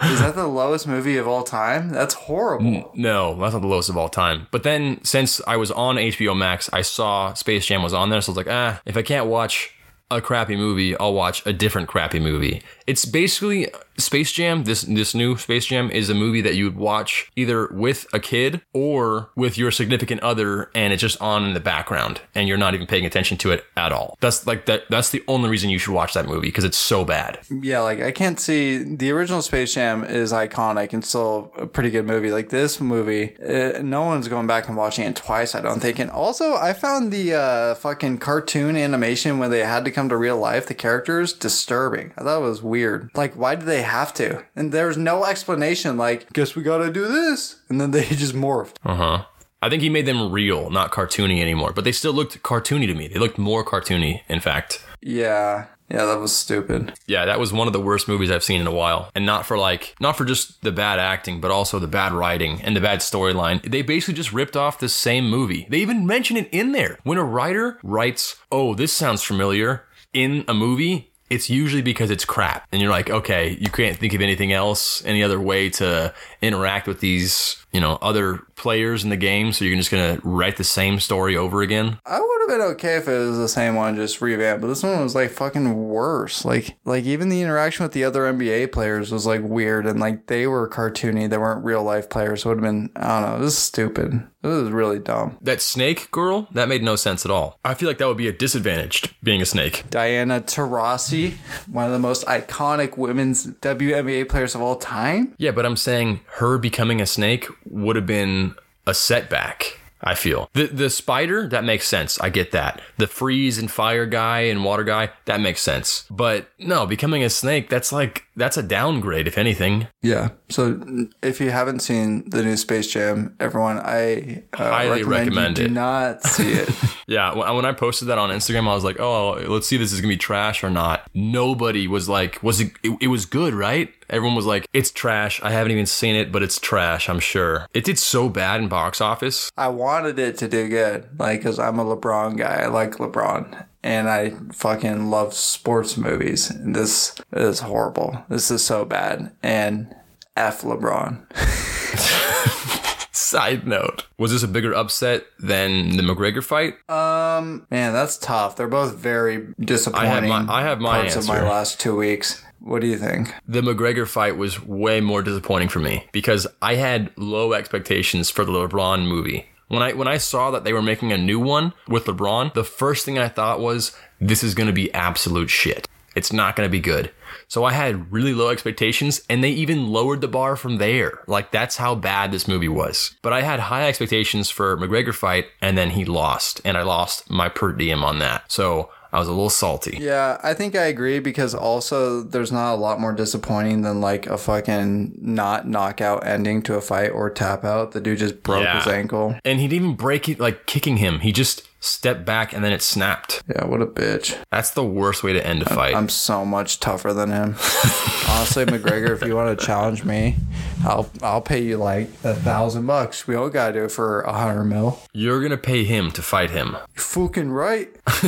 Is 0.00 0.20
that 0.20 0.36
the 0.36 0.46
lowest 0.46 0.86
movie 0.86 1.16
of 1.16 1.26
all 1.26 1.42
time? 1.42 1.90
That's 1.90 2.14
horrible. 2.14 2.92
No, 2.94 3.34
that's 3.34 3.52
not 3.52 3.62
the 3.62 3.66
lowest 3.66 3.88
of 3.88 3.96
all 3.96 4.08
time. 4.08 4.46
But 4.52 4.62
then 4.62 5.02
since 5.04 5.40
I 5.46 5.56
was 5.56 5.72
on 5.72 5.96
HBO 5.96 6.36
Max, 6.36 6.70
I 6.72 6.82
saw 6.82 7.34
Space 7.34 7.66
Jam 7.66 7.82
was 7.82 7.92
on 7.92 8.08
there, 8.08 8.20
so 8.20 8.30
I 8.30 8.32
was 8.32 8.36
like, 8.36 8.48
ah, 8.48 8.80
if 8.86 8.96
I 8.96 9.02
can't 9.02 9.26
watch 9.26 9.74
a 10.10 10.20
crappy 10.20 10.56
movie, 10.56 10.96
I'll 10.96 11.12
watch 11.14 11.44
a 11.46 11.52
different 11.52 11.88
crappy 11.88 12.20
movie. 12.20 12.62
It's 12.88 13.04
basically 13.04 13.68
Space 13.98 14.32
Jam. 14.32 14.64
This 14.64 14.80
this 14.80 15.14
new 15.14 15.36
Space 15.36 15.66
Jam 15.66 15.90
is 15.90 16.08
a 16.08 16.14
movie 16.14 16.40
that 16.40 16.54
you 16.54 16.64
would 16.64 16.76
watch 16.76 17.30
either 17.36 17.68
with 17.68 18.06
a 18.14 18.18
kid 18.18 18.62
or 18.72 19.28
with 19.36 19.58
your 19.58 19.70
significant 19.70 20.22
other, 20.22 20.70
and 20.74 20.94
it's 20.94 21.02
just 21.02 21.20
on 21.20 21.44
in 21.44 21.52
the 21.52 21.60
background, 21.60 22.22
and 22.34 22.48
you're 22.48 22.56
not 22.56 22.72
even 22.72 22.86
paying 22.86 23.04
attention 23.04 23.36
to 23.38 23.50
it 23.50 23.64
at 23.76 23.92
all. 23.92 24.16
That's 24.20 24.46
like 24.46 24.64
that. 24.66 24.84
That's 24.88 25.10
the 25.10 25.22
only 25.28 25.50
reason 25.50 25.68
you 25.68 25.78
should 25.78 25.92
watch 25.92 26.14
that 26.14 26.26
movie 26.26 26.48
because 26.48 26.64
it's 26.64 26.78
so 26.78 27.04
bad. 27.04 27.40
Yeah, 27.50 27.80
like 27.80 28.00
I 28.00 28.10
can't 28.10 28.40
see 28.40 28.78
the 28.78 29.10
original 29.10 29.42
Space 29.42 29.74
Jam 29.74 30.02
is 30.02 30.32
iconic 30.32 30.94
and 30.94 31.04
still 31.04 31.52
a 31.58 31.66
pretty 31.66 31.90
good 31.90 32.06
movie. 32.06 32.30
Like 32.30 32.48
this 32.48 32.80
movie, 32.80 33.36
uh, 33.42 33.82
no 33.82 34.04
one's 34.04 34.28
going 34.28 34.46
back 34.46 34.66
and 34.66 34.78
watching 34.78 35.06
it 35.06 35.14
twice. 35.14 35.54
I 35.54 35.60
don't 35.60 35.80
think. 35.80 35.98
And 35.98 36.10
also, 36.10 36.54
I 36.54 36.72
found 36.72 37.12
the 37.12 37.34
uh, 37.34 37.74
fucking 37.74 38.16
cartoon 38.16 38.76
animation 38.76 39.38
when 39.38 39.50
they 39.50 39.60
had 39.60 39.84
to 39.84 39.90
come 39.90 40.08
to 40.08 40.16
real 40.16 40.38
life, 40.38 40.66
the 40.66 40.72
characters 40.74 41.34
disturbing. 41.34 42.14
I 42.16 42.22
thought 42.22 42.38
it 42.38 42.48
was 42.48 42.62
weird. 42.62 42.77
Like, 43.14 43.34
why 43.34 43.54
do 43.54 43.64
they 43.64 43.82
have 43.82 44.12
to? 44.14 44.44
And 44.56 44.72
there's 44.72 44.96
no 44.96 45.24
explanation. 45.24 45.96
Like, 45.96 46.32
guess 46.32 46.54
we 46.54 46.62
got 46.62 46.78
to 46.78 46.92
do 46.92 47.06
this, 47.06 47.60
and 47.68 47.80
then 47.80 47.90
they 47.90 48.04
just 48.08 48.34
morphed. 48.34 48.76
Uh 48.84 48.94
huh. 48.94 49.24
I 49.60 49.68
think 49.68 49.82
he 49.82 49.88
made 49.88 50.06
them 50.06 50.30
real, 50.30 50.70
not 50.70 50.92
cartoony 50.92 51.40
anymore. 51.40 51.72
But 51.72 51.84
they 51.84 51.92
still 51.92 52.12
looked 52.12 52.42
cartoony 52.42 52.86
to 52.86 52.94
me. 52.94 53.08
They 53.08 53.18
looked 53.18 53.38
more 53.38 53.64
cartoony, 53.64 54.22
in 54.28 54.40
fact. 54.40 54.84
Yeah. 55.00 55.66
Yeah, 55.90 56.04
that 56.04 56.20
was 56.20 56.36
stupid. 56.36 56.92
Yeah, 57.06 57.24
that 57.24 57.40
was 57.40 57.50
one 57.52 57.66
of 57.66 57.72
the 57.72 57.80
worst 57.80 58.08
movies 58.08 58.30
I've 58.30 58.44
seen 58.44 58.60
in 58.60 58.66
a 58.66 58.72
while. 58.72 59.10
And 59.14 59.24
not 59.24 59.46
for 59.46 59.56
like, 59.56 59.94
not 60.00 60.18
for 60.18 60.26
just 60.26 60.62
the 60.62 60.70
bad 60.70 60.98
acting, 60.98 61.40
but 61.40 61.50
also 61.50 61.78
the 61.78 61.86
bad 61.86 62.12
writing 62.12 62.60
and 62.62 62.76
the 62.76 62.80
bad 62.80 63.00
storyline. 63.00 63.62
They 63.68 63.80
basically 63.80 64.14
just 64.14 64.32
ripped 64.32 64.56
off 64.56 64.78
the 64.78 64.88
same 64.90 65.30
movie. 65.30 65.66
They 65.70 65.78
even 65.78 66.06
mention 66.06 66.36
it 66.36 66.48
in 66.52 66.72
there. 66.72 66.98
When 67.04 67.16
a 67.16 67.24
writer 67.24 67.78
writes, 67.82 68.36
oh, 68.52 68.74
this 68.74 68.92
sounds 68.92 69.22
familiar 69.22 69.84
in 70.12 70.44
a 70.46 70.52
movie, 70.54 71.07
it's 71.30 71.50
usually 71.50 71.82
because 71.82 72.10
it's 72.10 72.24
crap. 72.24 72.66
And 72.72 72.80
you're 72.80 72.90
like, 72.90 73.10
okay, 73.10 73.56
you 73.60 73.70
can't 73.70 73.98
think 73.98 74.14
of 74.14 74.20
anything 74.20 74.52
else, 74.52 75.04
any 75.04 75.22
other 75.22 75.40
way 75.40 75.70
to 75.70 76.14
interact 76.40 76.86
with 76.86 77.00
these, 77.00 77.64
you 77.72 77.80
know, 77.80 77.98
other 78.00 78.42
players 78.58 79.04
in 79.04 79.10
the 79.10 79.16
game. 79.16 79.52
So 79.52 79.64
you're 79.64 79.76
just 79.76 79.90
to 79.90 80.20
write 80.22 80.56
the 80.56 80.64
same 80.64 81.00
story 81.00 81.36
over 81.36 81.62
again. 81.62 81.98
I 82.04 82.20
would 82.20 82.40
have 82.42 82.48
been 82.48 82.66
okay 82.72 82.96
if 82.96 83.08
it 83.08 83.18
was 83.18 83.38
the 83.38 83.48
same 83.48 83.74
one, 83.74 83.96
just 83.96 84.20
revamped. 84.20 84.60
But 84.60 84.68
this 84.68 84.82
one 84.82 85.02
was 85.02 85.14
like 85.14 85.30
fucking 85.30 85.88
worse. 85.88 86.44
Like, 86.44 86.76
like 86.84 87.04
even 87.04 87.28
the 87.28 87.40
interaction 87.42 87.84
with 87.84 87.92
the 87.92 88.04
other 88.04 88.22
NBA 88.22 88.72
players 88.72 89.10
was 89.10 89.26
like 89.26 89.42
weird, 89.42 89.86
and 89.86 90.00
like 90.00 90.26
they 90.26 90.46
were 90.46 90.68
cartoony. 90.68 91.28
They 91.28 91.38
weren't 91.38 91.64
real 91.64 91.82
life 91.82 92.10
players. 92.10 92.44
It 92.44 92.48
would 92.48 92.58
have 92.58 92.64
been, 92.64 92.90
I 92.96 93.20
don't 93.20 93.30
know. 93.30 93.44
This 93.44 93.54
is 93.54 93.58
stupid. 93.58 94.22
This 94.42 94.52
is 94.52 94.70
really 94.70 95.00
dumb. 95.00 95.36
That 95.42 95.60
snake 95.60 96.12
girl, 96.12 96.46
that 96.52 96.68
made 96.68 96.82
no 96.82 96.94
sense 96.94 97.24
at 97.24 97.30
all. 97.30 97.58
I 97.64 97.74
feel 97.74 97.88
like 97.88 97.98
that 97.98 98.06
would 98.06 98.16
be 98.16 98.28
a 98.28 98.32
disadvantage 98.32 99.12
being 99.20 99.42
a 99.42 99.46
snake. 99.46 99.84
Diana 99.90 100.40
Taurasi, 100.40 101.34
one 101.66 101.86
of 101.86 101.92
the 101.92 101.98
most 101.98 102.24
iconic 102.26 102.96
women's 102.96 103.46
WNBA 103.46 104.28
players 104.28 104.54
of 104.54 104.62
all 104.62 104.76
time. 104.76 105.34
Yeah, 105.38 105.50
but 105.50 105.66
I'm 105.66 105.76
saying 105.76 106.20
her 106.36 106.56
becoming 106.56 107.00
a 107.00 107.06
snake 107.06 107.48
would 107.70 107.96
have 107.96 108.06
been 108.06 108.54
a 108.86 108.94
setback. 108.94 109.78
I 110.00 110.14
feel 110.14 110.48
the 110.52 110.66
the 110.66 110.90
spider 110.90 111.48
that 111.48 111.64
makes 111.64 111.88
sense. 111.88 112.20
I 112.20 112.30
get 112.30 112.52
that. 112.52 112.80
The 112.98 113.08
freeze 113.08 113.58
and 113.58 113.68
fire 113.68 114.06
guy 114.06 114.42
and 114.42 114.64
water 114.64 114.84
guy 114.84 115.10
that 115.24 115.40
makes 115.40 115.60
sense. 115.60 116.06
But 116.08 116.48
no, 116.58 116.86
becoming 116.86 117.24
a 117.24 117.30
snake 117.30 117.68
that's 117.68 117.90
like 117.90 118.24
that's 118.38 118.56
a 118.56 118.62
downgrade 118.62 119.26
if 119.26 119.36
anything. 119.36 119.88
Yeah. 120.02 120.30
So 120.48 120.80
if 121.22 121.40
you 121.40 121.50
haven't 121.50 121.80
seen 121.80 122.28
the 122.30 122.42
new 122.42 122.56
Space 122.56 122.90
Jam, 122.90 123.34
everyone, 123.40 123.78
I 123.78 124.44
uh, 124.54 124.56
Highly 124.56 125.02
recommend 125.02 125.58
you 125.58 125.64
it. 125.64 125.68
Do 125.68 125.74
not 125.74 126.22
see 126.24 126.52
it. 126.52 126.70
Yeah, 127.06 127.34
when 127.34 127.56
when 127.56 127.64
I 127.64 127.72
posted 127.72 128.08
that 128.08 128.18
on 128.18 128.30
Instagram, 128.30 128.68
I 128.68 128.74
was 128.74 128.84
like, 128.84 129.00
"Oh, 129.00 129.32
let's 129.48 129.66
see 129.66 129.76
if 129.76 129.80
this 129.80 129.92
is 129.92 130.00
gonna 130.00 130.12
be 130.12 130.16
trash 130.16 130.62
or 130.62 130.70
not." 130.70 131.08
Nobody 131.14 131.88
was 131.88 132.08
like, 132.08 132.42
"Was 132.42 132.60
it? 132.60 132.72
It, 132.82 132.96
it 133.00 133.08
was 133.08 133.24
good, 133.26 133.54
right?" 133.54 133.92
Everyone 134.10 134.36
was 134.36 134.46
like, 134.46 134.66
"It's 134.72 134.90
trash." 134.90 135.40
I 135.42 135.50
haven't 135.50 135.72
even 135.72 135.86
seen 135.86 136.14
it, 136.16 136.30
but 136.30 136.42
it's 136.42 136.58
trash. 136.58 137.08
I'm 137.08 137.20
sure 137.20 137.66
it 137.74 137.84
did 137.84 137.98
so 137.98 138.28
bad 138.28 138.60
in 138.60 138.68
box 138.68 139.00
office. 139.00 139.50
I 139.56 139.68
wanted 139.68 140.18
it 140.18 140.36
to 140.38 140.48
do 140.48 140.68
good, 140.68 141.08
like, 141.18 141.42
cause 141.42 141.58
I'm 141.58 141.78
a 141.78 141.84
LeBron 141.84 142.36
guy. 142.36 142.62
I 142.62 142.66
like 142.66 142.92
LeBron, 142.92 143.66
and 143.88 144.06
I 144.10 144.32
fucking 144.52 145.08
love 145.10 145.32
sports 145.32 145.96
movies. 145.96 146.50
And 146.50 146.76
this 146.76 147.14
is 147.32 147.60
horrible. 147.60 148.22
This 148.28 148.50
is 148.50 148.62
so 148.62 148.84
bad. 148.84 149.32
And 149.42 149.94
f 150.36 150.60
LeBron. 150.60 151.24
Side 153.14 153.66
note: 153.66 154.06
Was 154.18 154.30
this 154.30 154.42
a 154.42 154.48
bigger 154.48 154.72
upset 154.74 155.24
than 155.38 155.96
the 155.96 156.02
McGregor 156.02 156.42
fight? 156.44 156.74
Um, 156.90 157.66
man, 157.70 157.92
that's 157.92 158.16
tough. 158.18 158.56
They're 158.56 158.68
both 158.68 158.94
very 158.94 159.48
disappointing. 159.58 160.28
my- 160.28 160.46
I 160.48 160.62
have 160.62 160.80
my 160.80 161.00
parts 161.00 161.16
of 161.16 161.26
my 161.26 161.42
last 161.42 161.80
two 161.80 161.96
weeks. 161.96 162.42
What 162.60 162.80
do 162.80 162.86
you 162.88 162.96
think? 162.98 163.32
the 163.46 163.60
McGregor 163.60 164.06
fight 164.06 164.36
was 164.36 164.62
way 164.64 165.00
more 165.00 165.22
disappointing 165.22 165.68
for 165.68 165.78
me 165.78 166.06
because 166.12 166.46
I 166.60 166.74
had 166.74 167.10
low 167.16 167.52
expectations 167.52 168.30
for 168.30 168.44
the 168.44 168.52
LeBron 168.52 169.06
movie. 169.06 169.46
When 169.68 169.82
I 169.82 169.92
when 169.92 170.08
I 170.08 170.18
saw 170.18 170.50
that 170.50 170.64
they 170.64 170.72
were 170.72 170.82
making 170.82 171.12
a 171.12 171.18
new 171.18 171.38
one 171.38 171.74
with 171.86 172.06
LeBron, 172.06 172.54
the 172.54 172.64
first 172.64 173.04
thing 173.04 173.18
I 173.18 173.28
thought 173.28 173.60
was 173.60 173.94
this 174.20 174.42
is 174.42 174.54
going 174.54 174.66
to 174.66 174.72
be 174.72 174.92
absolute 174.92 175.50
shit. 175.50 175.86
It's 176.16 176.32
not 176.32 176.56
going 176.56 176.66
to 176.66 176.70
be 176.70 176.80
good. 176.80 177.12
So 177.46 177.64
I 177.64 177.72
had 177.72 178.12
really 178.12 178.34
low 178.34 178.48
expectations 178.48 179.22
and 179.28 179.44
they 179.44 179.50
even 179.50 179.86
lowered 179.86 180.20
the 180.20 180.28
bar 180.28 180.56
from 180.56 180.78
there. 180.78 181.20
Like 181.26 181.52
that's 181.52 181.76
how 181.76 181.94
bad 181.94 182.32
this 182.32 182.48
movie 182.48 182.68
was. 182.68 183.14
But 183.22 183.32
I 183.32 183.42
had 183.42 183.60
high 183.60 183.86
expectations 183.88 184.50
for 184.50 184.76
McGregor 184.76 185.14
fight 185.14 185.46
and 185.60 185.78
then 185.78 185.90
he 185.90 186.04
lost 186.04 186.60
and 186.64 186.76
I 186.76 186.82
lost 186.82 187.30
my 187.30 187.48
per 187.48 187.72
diem 187.72 188.02
on 188.02 188.18
that. 188.18 188.50
So 188.50 188.90
I 189.12 189.18
was 189.18 189.28
a 189.28 189.32
little 189.32 189.48
salty. 189.50 189.98
Yeah, 190.00 190.38
I 190.42 190.52
think 190.54 190.74
I 190.76 190.84
agree 190.84 191.18
because 191.18 191.54
also 191.54 192.22
there's 192.22 192.52
not 192.52 192.74
a 192.74 192.76
lot 192.76 193.00
more 193.00 193.12
disappointing 193.12 193.82
than 193.82 194.00
like 194.00 194.26
a 194.26 194.36
fucking 194.36 195.14
not 195.20 195.66
knockout 195.66 196.26
ending 196.26 196.62
to 196.62 196.74
a 196.74 196.80
fight 196.80 197.08
or 197.10 197.30
tap 197.30 197.64
out. 197.64 197.92
The 197.92 198.00
dude 198.00 198.18
just 198.18 198.42
broke 198.42 198.64
Yeah. 198.64 198.78
his 198.82 198.86
ankle. 198.92 199.36
And 199.44 199.60
he 199.60 199.68
didn't 199.68 199.84
even 199.84 199.96
break 199.96 200.28
it 200.28 200.38
like 200.40 200.66
kicking 200.66 200.98
him. 200.98 201.20
He 201.20 201.32
just 201.32 201.67
stepped 201.80 202.24
back 202.24 202.52
and 202.52 202.64
then 202.64 202.72
it 202.72 202.82
snapped. 202.82 203.42
Yeah, 203.48 203.66
what 203.66 203.80
a 203.82 203.86
bitch. 203.86 204.36
That's 204.50 204.70
the 204.72 204.84
worst 204.84 205.22
way 205.22 205.32
to 205.32 205.46
end 205.46 205.62
a 205.62 205.66
fight. 205.66 205.94
I'm 205.94 206.08
so 206.08 206.44
much 206.44 206.80
tougher 206.80 207.12
than 207.12 207.30
him. 207.30 207.54
Honestly, 208.28 208.64
McGregor, 208.66 209.10
if 209.10 209.26
you 209.26 209.34
want 209.36 209.58
to 209.58 209.64
challenge 209.64 210.04
me, 210.04 210.36
I'll 210.84 211.10
I'll 211.22 211.40
pay 211.40 211.62
you 211.62 211.76
like 211.76 212.08
a 212.24 212.34
thousand 212.34 212.86
bucks. 212.86 213.26
We 213.26 213.34
all 213.34 213.48
gotta 213.48 213.72
do 213.72 213.84
it 213.84 213.92
for 213.92 214.20
a 214.22 214.32
hundred 214.32 214.64
mil. 214.64 215.00
You're 215.12 215.40
gonna 215.42 215.56
pay 215.56 215.84
him 215.84 216.10
to 216.12 216.22
fight 216.22 216.50
him. 216.50 216.72
You're 216.94 217.02
fucking 217.02 217.50
right. 217.50 217.88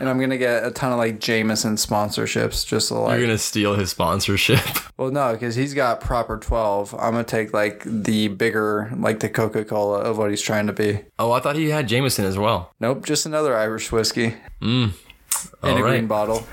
and 0.00 0.08
I'm 0.08 0.18
gonna 0.20 0.36
get 0.38 0.64
a 0.64 0.70
ton 0.70 0.92
of 0.92 0.98
like 0.98 1.20
Jameson 1.20 1.76
sponsorships 1.76 2.66
just 2.66 2.88
to 2.88 2.94
like 2.94 3.12
You're 3.18 3.26
gonna 3.26 3.38
steal 3.38 3.74
his 3.76 3.90
sponsorship. 3.90 4.60
Well, 4.96 5.10
no, 5.10 5.32
because 5.32 5.56
he's 5.56 5.74
got 5.74 6.00
proper 6.00 6.38
12. 6.38 6.94
I'm 6.94 7.14
going 7.14 7.24
to 7.24 7.28
take 7.28 7.52
like 7.52 7.82
the 7.84 8.28
bigger, 8.28 8.92
like 8.96 9.18
the 9.18 9.28
Coca 9.28 9.64
Cola 9.64 9.98
of 9.98 10.18
what 10.18 10.30
he's 10.30 10.40
trying 10.40 10.68
to 10.68 10.72
be. 10.72 11.00
oh, 11.18 11.32
I 11.32 11.40
thought 11.40 11.56
he 11.56 11.70
had 11.70 11.88
Jameson 11.88 12.24
as 12.24 12.38
well. 12.38 12.53
Nope, 12.80 13.06
just 13.06 13.26
another 13.26 13.56
Irish 13.56 13.90
whiskey 13.92 14.34
All 14.62 14.68
in 14.68 14.92
a 15.62 15.74
right. 15.74 15.82
green 15.82 16.06
bottle. 16.06 16.44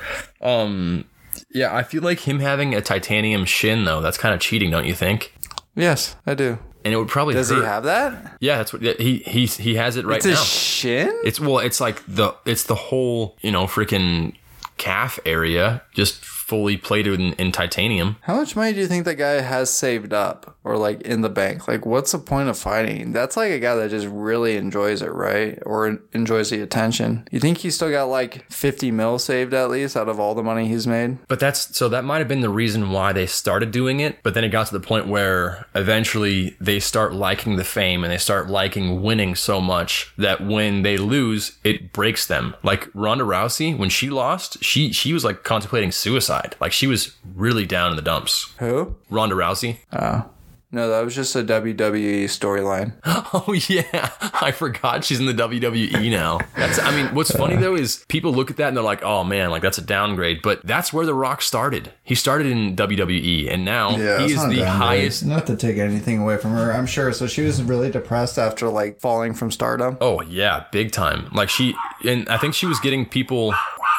Um, 0.41 1.05
yeah, 1.53 1.75
I 1.75 1.83
feel 1.83 2.01
like 2.01 2.19
him 2.27 2.39
having 2.39 2.73
a 2.75 2.81
titanium 2.81 3.45
shin 3.45 3.85
though. 3.85 4.01
That's 4.01 4.17
kind 4.17 4.33
of 4.33 4.39
cheating, 4.41 4.71
don't 4.71 4.85
you 4.85 4.95
think? 4.95 5.33
Yes, 5.75 6.15
I 6.25 6.33
do. 6.33 6.57
And 6.83 6.93
it 6.93 6.97
would 6.97 7.09
probably 7.09 7.35
Does 7.35 7.49
hurt. 7.51 7.59
he 7.59 7.65
have 7.65 7.83
that? 7.83 8.37
yeah, 8.39 8.57
that's 8.57 8.73
what 8.73 8.81
he 8.81 9.17
he 9.19 9.45
he 9.45 9.75
has 9.75 9.97
it 9.97 10.05
right 10.05 10.17
It's 10.17 10.25
now. 10.25 10.33
a 10.33 10.45
shin? 10.45 11.21
it's 11.23 11.39
well, 11.39 11.59
it's 11.59 11.79
like 11.79 12.01
the 12.07 12.33
it's 12.45 12.63
the 12.63 12.75
whole 12.75 13.37
you 13.41 13.51
know 13.51 13.65
freaking 13.65 14.33
calf 14.77 15.19
area 15.25 15.83
just 15.93 16.23
fully 16.51 16.75
plated 16.75 17.17
in, 17.17 17.31
in 17.35 17.49
titanium. 17.49 18.17
How 18.23 18.35
much 18.35 18.57
money 18.57 18.73
do 18.73 18.81
you 18.81 18.87
think 18.87 19.05
that 19.05 19.15
guy 19.15 19.39
has 19.39 19.69
saved 19.69 20.11
up 20.11 20.57
or 20.65 20.75
like 20.75 20.99
in 21.03 21.21
the 21.21 21.29
bank? 21.29 21.65
Like, 21.65 21.85
what's 21.85 22.11
the 22.11 22.19
point 22.19 22.49
of 22.49 22.57
fighting? 22.57 23.13
That's 23.13 23.37
like 23.37 23.51
a 23.51 23.59
guy 23.59 23.75
that 23.75 23.89
just 23.89 24.05
really 24.07 24.57
enjoys 24.57 25.01
it, 25.01 25.13
right? 25.13 25.57
Or 25.65 26.01
enjoys 26.11 26.49
the 26.49 26.61
attention. 26.61 27.25
You 27.31 27.39
think 27.39 27.59
he's 27.59 27.75
still 27.75 27.89
got 27.89 28.09
like 28.09 28.51
50 28.51 28.91
mil 28.91 29.17
saved 29.17 29.53
at 29.53 29.69
least 29.69 29.95
out 29.95 30.09
of 30.09 30.19
all 30.19 30.35
the 30.35 30.43
money 30.43 30.67
he's 30.67 30.85
made? 30.85 31.25
But 31.29 31.39
that's 31.39 31.73
so 31.77 31.87
that 31.87 32.03
might 32.03 32.17
have 32.17 32.27
been 32.27 32.41
the 32.41 32.49
reason 32.49 32.91
why 32.91 33.13
they 33.13 33.27
started 33.27 33.71
doing 33.71 34.01
it. 34.01 34.21
But 34.21 34.33
then 34.33 34.43
it 34.43 34.49
got 34.49 34.67
to 34.67 34.73
the 34.73 34.85
point 34.85 35.07
where 35.07 35.67
eventually 35.73 36.57
they 36.59 36.81
start 36.81 37.13
liking 37.13 37.55
the 37.55 37.63
fame 37.63 38.03
and 38.03 38.11
they 38.11 38.17
start 38.17 38.49
liking 38.49 39.01
winning 39.01 39.35
so 39.35 39.61
much 39.61 40.11
that 40.17 40.45
when 40.45 40.81
they 40.81 40.97
lose, 40.97 41.57
it 41.63 41.93
breaks 41.93 42.27
them. 42.27 42.55
Like 42.61 42.89
Ronda 42.93 43.23
Rousey, 43.23 43.77
when 43.77 43.89
she 43.89 44.09
lost, 44.09 44.61
she 44.61 44.91
she 44.91 45.13
was 45.13 45.23
like 45.23 45.45
contemplating 45.45 45.93
suicide. 45.93 46.40
Like 46.59 46.71
she 46.71 46.87
was 46.87 47.15
really 47.35 47.65
down 47.65 47.91
in 47.91 47.95
the 47.95 48.01
dumps. 48.01 48.53
Who? 48.59 48.95
Ronda 49.09 49.35
Rousey. 49.35 49.77
Oh. 49.93 50.25
No, 50.73 50.89
that 50.89 51.03
was 51.03 51.13
just 51.13 51.35
a 51.35 51.43
WWE 51.43 52.23
storyline. 52.25 52.93
Oh 53.33 53.53
yeah, 53.53 54.11
I 54.41 54.51
forgot 54.51 55.05
she's 55.05 55.21
in 55.21 55.25
the 55.25 55.33
WWE 55.33 56.11
now. 56.11 56.39
That's 56.53 56.79
I 56.79 56.91
mean, 56.93 57.15
what's 57.15 57.31
funny 57.31 57.55
though 57.55 57.75
is 57.75 58.03
people 58.09 58.33
look 58.33 58.51
at 58.51 58.57
that 58.57 58.67
and 58.67 58.75
they're 58.75 58.83
like, 58.83 59.03
"Oh 59.03 59.23
man, 59.23 59.51
like 59.51 59.61
that's 59.61 59.77
a 59.77 59.81
downgrade." 59.81 60.41
But 60.41 60.67
that's 60.67 60.91
where 60.91 61.05
The 61.05 61.13
Rock 61.13 61.41
started. 61.41 61.93
He 62.03 62.13
started 62.13 62.47
in 62.47 62.75
WWE 62.75 63.49
and 63.49 63.63
now 63.63 63.91
he 63.95 64.33
is 64.33 64.45
the 64.49 64.69
highest 64.69 65.23
Not 65.25 65.47
to 65.47 65.55
take 65.55 65.77
anything 65.77 66.19
away 66.19 66.35
from 66.35 66.51
her, 66.51 66.73
I'm 66.73 66.85
sure. 66.85 67.13
So 67.13 67.25
she 67.25 67.41
was 67.43 67.63
really 67.63 67.89
depressed 67.89 68.37
after 68.37 68.67
like 68.67 68.99
falling 68.99 69.33
from 69.33 69.49
stardom. 69.49 69.97
Oh 70.01 70.21
yeah, 70.23 70.65
big 70.73 70.91
time. 70.91 71.29
Like 71.33 71.47
she 71.47 71.73
and 72.03 72.27
I 72.27 72.37
think 72.37 72.53
she 72.53 72.65
was 72.65 72.81
getting 72.81 73.05
people 73.05 73.53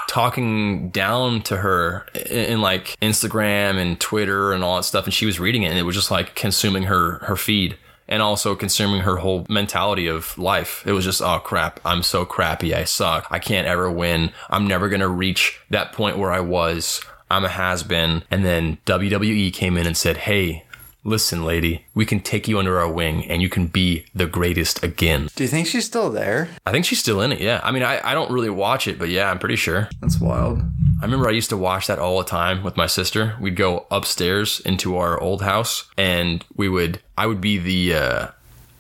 talking 0.09 0.91
down 0.91 1.43
to 1.43 1.57
her 1.59 2.07
in, 2.15 2.45
in 2.45 2.61
like 2.61 2.97
Instagram 3.01 3.77
and 3.77 4.01
Twitter 4.01 4.53
and 4.53 4.63
all 4.63 4.77
that 4.77 4.85
stuff 4.85 5.05
and 5.05 5.15
she 5.15 5.27
was 5.27 5.41
reading 5.41 5.63
it 5.63 5.69
and 5.69 5.79
it 5.79 5.83
was 5.83 5.95
just 5.97 6.11
like 6.11 6.35
consuming 6.35 6.85
her 6.85 7.19
her 7.25 7.37
feed 7.37 7.77
and 8.09 8.23
also 8.23 8.55
consuming 8.55 9.01
her 9.01 9.17
whole 9.17 9.47
mentality 9.49 10.07
of 10.07 10.37
life. 10.37 10.83
It 10.87 10.93
was 10.93 11.05
just, 11.05 11.23
oh 11.23 11.39
crap, 11.39 11.81
I'm 11.83 12.03
so 12.03 12.27
crappy. 12.27 12.75
I 12.75 12.85
suck. 12.85 13.27
I 13.31 13.39
can't 13.39 13.67
ever 13.67 13.91
win. 13.91 14.33
I'm 14.51 14.67
never 14.67 14.91
to 15.01 15.09
reach 15.09 15.59
that 15.71 15.93
point 15.93 16.19
where 16.19 16.31
I 16.31 16.41
was. 16.41 17.01
I'm 17.31 17.47
a 17.47 17.49
has 17.49 17.83
been. 17.83 18.23
And 18.31 18.45
then 18.45 18.77
WWE 18.85 19.53
came 19.55 19.79
in 19.79 19.87
and 19.87 19.97
said, 19.97 20.19
hey, 20.19 20.67
listen, 21.05 21.45
lady, 21.45 21.87
we 21.95 22.07
can 22.07 22.21
take 22.21 22.49
you 22.49 22.59
under 22.59 22.79
our 22.79 22.91
wing 22.91 23.25
and 23.27 23.43
you 23.43 23.49
can 23.49 23.67
be 23.67 24.07
the 24.15 24.27
greatest 24.27 24.83
again. 24.83 25.29
Do 25.35 25.45
you 25.45 25.49
think 25.49 25.67
she's 25.67 25.85
still 25.85 26.11
there? 26.11 26.49
I 26.65 26.73
think 26.73 26.85
she's 26.85 27.01
still 27.01 27.21
in 27.21 27.33
it. 27.33 27.41
Yeah. 27.41 27.61
I 27.63 27.71
mean, 27.71 27.83
I, 27.83 28.01
I 28.03 28.15
don't 28.15 28.31
really 28.31 28.51
watch 28.51 28.87
it, 28.87 28.99
but 28.99 29.09
yeah, 29.09 29.31
I'm 29.31 29.39
pretty 29.39 29.57
sure. 29.57 29.89
That's 30.01 30.21
wild. 30.21 30.61
I 31.01 31.05
remember 31.05 31.29
I 31.29 31.33
used 31.33 31.51
to 31.51 31.57
watch 31.57 31.89
that 31.89 31.99
all 31.99 32.19
the 32.19 32.25
time 32.25 32.63
with 32.63 32.77
my 32.77 32.87
sister. 32.87 33.37
We'd 33.41 33.57
go 33.57 33.87
upstairs 33.91 34.61
into 34.61 34.97
our 34.97 35.21
old 35.21 35.43
house 35.43 35.89
and 35.99 36.45
we 36.55 36.69
would, 36.69 37.01
I 37.19 37.27
would 37.27 37.41
be 37.41 37.59
the, 37.59 37.95
uh, 37.95 38.27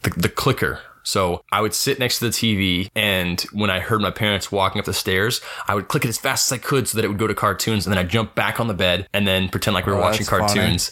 the, 0.02 0.10
the 0.10 0.28
clicker. 0.28 0.80
So 1.04 1.44
I 1.50 1.60
would 1.60 1.74
sit 1.74 1.98
next 1.98 2.18
to 2.20 2.26
the 2.26 2.30
TV, 2.30 2.88
and 2.94 3.40
when 3.52 3.70
I 3.70 3.80
heard 3.80 4.00
my 4.00 4.10
parents 4.10 4.52
walking 4.52 4.78
up 4.78 4.84
the 4.84 4.92
stairs, 4.92 5.40
I 5.66 5.74
would 5.74 5.88
click 5.88 6.04
it 6.04 6.08
as 6.08 6.18
fast 6.18 6.50
as 6.50 6.56
I 6.56 6.60
could 6.62 6.86
so 6.88 6.96
that 6.96 7.04
it 7.04 7.08
would 7.08 7.18
go 7.18 7.26
to 7.26 7.34
cartoons, 7.34 7.86
and 7.86 7.92
then 7.92 7.98
I'd 7.98 8.10
jump 8.10 8.34
back 8.34 8.60
on 8.60 8.68
the 8.68 8.74
bed 8.74 9.08
and 9.12 9.26
then 9.26 9.48
pretend 9.48 9.74
like 9.74 9.86
we 9.86 9.92
were 9.92 9.98
Oh, 9.98 10.02
watching 10.02 10.26
cartoons 10.26 10.90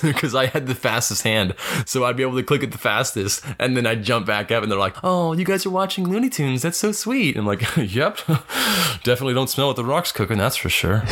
because 0.02 0.34
I 0.34 0.46
had 0.46 0.66
the 0.66 0.74
fastest 0.74 1.22
hand. 1.22 1.54
So 1.86 2.04
I'd 2.04 2.16
be 2.16 2.22
able 2.22 2.36
to 2.36 2.42
click 2.42 2.62
it 2.62 2.72
the 2.72 2.78
fastest, 2.78 3.44
and 3.58 3.76
then 3.76 3.86
I'd 3.86 4.02
jump 4.02 4.26
back 4.26 4.50
up, 4.50 4.62
and 4.62 4.70
they're 4.72 4.78
like, 4.78 4.96
"Oh, 5.02 5.32
you 5.32 5.44
guys 5.44 5.64
are 5.66 5.70
watching 5.70 6.08
Looney 6.08 6.28
Tunes? 6.30 6.62
That's 6.62 6.78
so 6.78 6.92
sweet." 6.92 7.36
I'm 7.36 7.46
like, 7.46 7.62
"Yep, 7.76 8.18
definitely 9.04 9.34
don't 9.34 9.48
smell 9.50 9.68
what 9.68 9.76
the 9.76 9.84
rock's 9.84 10.12
cooking, 10.12 10.38
that's 10.38 10.56
for 10.56 10.68
sure." 10.68 11.02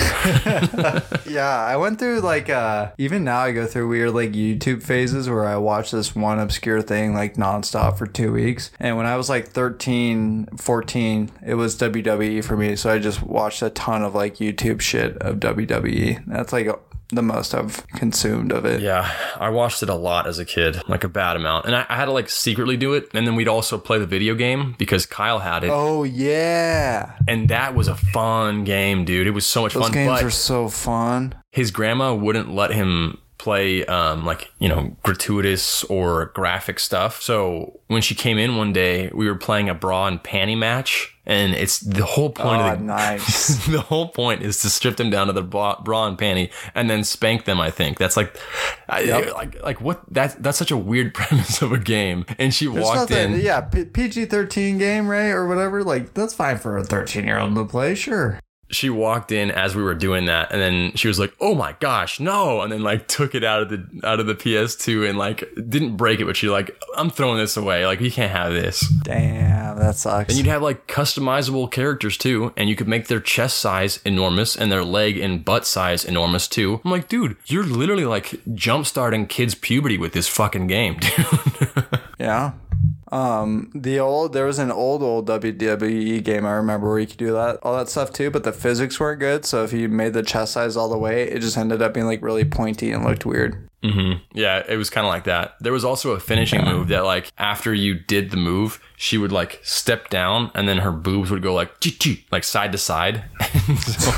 Yeah, 1.27 1.49
I 1.69 1.77
went 1.77 1.99
through 1.99 2.21
like 2.21 2.49
uh 2.51 2.91
even 2.99 3.25
now 3.25 3.41
I 3.41 3.53
go 3.53 3.67
through 3.67 3.89
weird 3.89 4.13
like 4.13 4.33
YouTube 4.33 4.83
phases 4.83 5.29
where 5.29 5.45
I 5.45 5.57
watch 5.57 5.91
this 5.91 6.15
one 6.15 6.39
obscure 6.39 6.83
thing 6.83 7.15
like 7.15 7.35
nonstop 7.35 7.99
for 7.99 8.07
2 8.17 8.33
weeks. 8.33 8.71
And 8.81 8.97
when 8.97 9.07
I 9.07 9.17
was 9.17 9.29
like 9.29 9.49
13, 9.49 10.49
14, 10.57 11.31
it 11.47 11.55
was 11.55 11.77
WWE 11.77 12.43
for 12.45 12.57
me, 12.57 12.75
so 12.77 12.91
I 12.91 12.99
just 12.99 13.23
watched 13.23 13.63
a 13.63 13.71
ton 13.71 14.03
of 14.03 14.15
like 14.15 14.37
YouTube 14.37 14.81
shit 14.81 15.17
of 15.19 15.37
WWE. 15.37 16.25
That's 16.27 16.53
like 16.53 16.69
the 17.11 17.23
most 17.23 17.55
I've 17.55 17.87
consumed 17.89 18.51
of 18.51 18.65
it. 18.65 18.81
Yeah, 18.81 19.09
I 19.39 19.49
watched 19.51 19.81
it 19.85 19.89
a 19.89 19.95
lot 19.95 20.27
as 20.27 20.41
a 20.41 20.45
kid, 20.45 20.83
like 20.89 21.05
a 21.05 21.09
bad 21.09 21.37
amount. 21.37 21.67
And 21.67 21.77
I, 21.77 21.87
I 21.89 21.95
had 21.95 22.07
to 22.07 22.11
like 22.13 22.29
secretly 22.29 22.77
do 22.77 22.95
it. 22.95 23.09
And 23.15 23.25
then 23.27 23.37
we'd 23.37 23.47
also 23.47 23.79
play 23.79 23.99
the 24.01 24.07
video 24.07 24.35
game 24.35 24.75
because 24.77 25.07
Kyle 25.07 25.39
had 25.39 25.63
it. 25.63 25.71
Oh 25.73 26.03
yeah. 26.03 27.15
And 27.29 27.49
that 27.51 27.77
was 27.77 27.87
a 27.87 27.95
fun 27.95 28.65
game, 28.65 29.05
dude. 29.05 29.29
It 29.29 29.31
was 29.31 29.47
so 29.47 29.63
much 29.63 29.75
Those 29.75 29.85
fun. 29.85 29.93
games 29.93 30.11
but 30.11 30.25
are 30.25 30.31
so 30.31 30.69
fun. 30.69 31.35
his 31.53 31.71
grandma 31.71 32.13
wouldn't 32.13 32.51
let 32.53 32.73
him 32.73 33.19
play 33.47 33.85
um, 33.87 34.25
like 34.25 34.51
you 34.59 34.69
know 34.69 34.97
gratuitous 35.05 35.85
or 35.85 36.27
graphic 36.35 36.81
stuff 36.81 37.23
so 37.23 37.79
when 37.87 38.03
she 38.03 38.13
came 38.15 38.39
in 38.39 38.57
one 38.57 38.73
day 38.73 39.09
we 39.15 39.29
were 39.29 39.37
playing 39.37 39.69
a 39.69 39.75
bra 39.75 40.09
and 40.09 40.21
panty 40.25 40.59
match 40.59 41.13
and 41.29 41.55
it's 41.55 41.79
the 41.81 42.05
whole 42.05 42.31
point 42.31 42.61
Oh, 42.63 42.69
of 42.73 42.79
the 42.79 42.85
nice. 42.85 43.67
the 43.77 43.81
whole 43.81 44.09
point 44.09 44.43
is 44.43 44.61
to 44.63 44.71
strip 44.71 44.97
them 44.97 45.11
down 45.11 45.27
to 45.29 45.33
the 45.33 45.43
bra, 45.43 45.81
bra 45.81 46.07
and 46.07 46.17
panty 46.17 46.53
and 46.73 46.89
then 46.89 47.03
spank 47.03 47.47
them. 47.47 47.61
I 47.61 47.71
think 47.73 47.99
that's 47.99 48.17
like, 48.17 48.37
I, 48.89 49.03
like, 49.33 49.61
like 49.61 49.81
what? 49.81 50.03
That 50.15 50.41
that's 50.41 50.57
such 50.57 50.71
a 50.71 50.77
weird 50.77 51.15
premise 51.19 51.61
of 51.63 51.73
a 51.73 51.79
game. 51.79 52.27
And 52.39 52.55
she 52.55 52.67
There's 52.67 52.85
walked 52.85 53.11
nothing, 53.11 53.33
in. 53.35 53.41
yeah, 53.41 53.61
P- 53.63 53.87
PG 53.87 54.27
13 54.27 54.79
game, 54.79 55.09
right? 55.09 55.31
Or 55.31 55.49
whatever. 55.49 55.83
Like, 55.83 56.15
that's 56.15 56.33
fine 56.33 56.59
for 56.59 56.79
a 56.79 56.85
13 56.85 57.25
year 57.25 57.41
old 57.41 57.57
to 57.57 57.65
play, 57.65 57.97
sure. 57.97 58.39
She 58.71 58.91
walked 58.91 59.31
in 59.31 59.51
as 59.51 59.77
we 59.77 59.83
were 59.83 59.95
doing 59.95 60.27
that, 60.27 60.51
and 60.51 60.61
then 60.61 60.93
she 60.97 61.07
was 61.07 61.19
like, 61.19 61.33
"Oh 61.41 61.55
my 61.55 61.77
gosh, 61.79 62.19
no!" 62.19 62.63
And 62.63 62.73
then 62.73 62.83
like 62.83 63.07
took 63.07 63.35
it 63.35 63.45
out 63.45 63.63
of 63.63 63.69
the 63.69 63.87
out 64.03 64.19
of 64.19 64.27
the 64.27 64.35
PS2 64.35 65.09
and 65.09 65.17
like 65.17 65.49
didn't 65.69 65.97
break 65.97 66.19
it, 66.21 66.25
but 66.25 66.37
she 66.37 66.49
like, 66.49 66.77
"I'm 66.97 67.11
throwing 67.11 67.39
this 67.39 67.57
away. 67.57 67.87
Like 67.87 68.01
you 68.01 68.11
can't 68.11 68.33
have 68.33 68.53
this." 68.53 68.81
Damn, 69.03 69.79
that 69.79 69.95
sucks. 69.97 70.31
And 70.31 70.39
you'd 70.39 70.51
have 70.51 70.63
like 70.63 70.89
customizable 70.89 71.71
characters 71.71 72.17
too, 72.17 72.53
and 72.57 72.69
you 72.69 72.75
could 72.75 72.89
make 72.89 73.07
their 73.07 73.21
chest 73.21 73.59
size 73.59 74.01
enormous 74.05 74.57
and 74.57 74.71
their 74.73 74.85
leg 74.85 75.17
and 75.19 75.45
butt 75.45 75.67
size 75.67 76.05
enormous 76.05 76.49
too. 76.49 76.81
I'm 76.85 76.91
like, 76.91 77.09
dude, 77.09 77.37
you're 77.47 77.65
literally 77.65 78.05
like 78.05 78.31
jumpstarting 78.49 79.29
kids' 79.29 79.55
puberty 79.55 79.97
with 79.97 80.13
this 80.13 80.27
fucking 80.29 80.67
game, 80.67 80.99
dude. 81.01 81.27
Yeah. 82.19 82.53
Um, 83.13 83.71
the 83.75 84.01
old 84.01 84.33
there 84.33 84.47
was 84.47 84.59
an 84.59 84.73
old 84.73 85.03
old 85.03 85.29
WWE 85.29 86.25
game 86.25 86.45
I 86.45 86.53
remember 86.53 86.89
where 86.89 86.99
you 86.99 87.07
could 87.07 87.19
do 87.19 87.33
that 87.33 87.59
all 87.63 87.77
that 87.77 87.89
stuff 87.89 88.13
too, 88.13 88.31
but 88.31 88.45
the 88.45 88.53
physics 88.53 88.99
weren't 88.99 89.21
good. 89.21 89.45
So 89.45 89.63
if 89.63 89.73
you 89.73 89.89
made 89.89 90.13
the 90.13 90.23
chest 90.23 90.53
size 90.53 90.77
all 90.77 90.89
the 90.89 90.99
way, 90.99 91.23
it 91.25 91.41
just 91.41 91.57
ended 91.57 91.83
up 91.83 91.95
being 91.95 92.07
like 92.07 92.23
really 92.23 92.45
pointy 92.45 92.91
and 92.91 93.05
looked 93.05 93.25
weird. 93.25 93.69
yeah, 94.33 94.65
it 94.69 94.77
was 94.77 94.91
kind 94.91 95.07
of 95.07 95.13
like 95.13 95.25
that. 95.25 95.55
There 95.61 95.73
was 95.73 95.85
also 95.85 96.13
a 96.13 96.21
finishing 96.21 96.65
move 96.65 96.89
that 96.89 97.05
like 97.05 97.31
after 97.39 97.73
you 97.73 97.95
did 97.95 98.31
the 98.31 98.37
move, 98.37 98.81
she 98.97 99.17
would 99.17 99.31
like 99.31 99.61
step 99.63 100.09
down 100.09 100.51
and 100.55 100.69
then 100.69 100.79
her 100.79 100.91
boobs 100.91 101.31
would 101.31 101.43
go 101.43 101.55
like 101.55 101.71
like 102.33 102.43
side 102.43 102.73
to 102.73 102.79
side. 102.79 103.25
so 103.41 104.11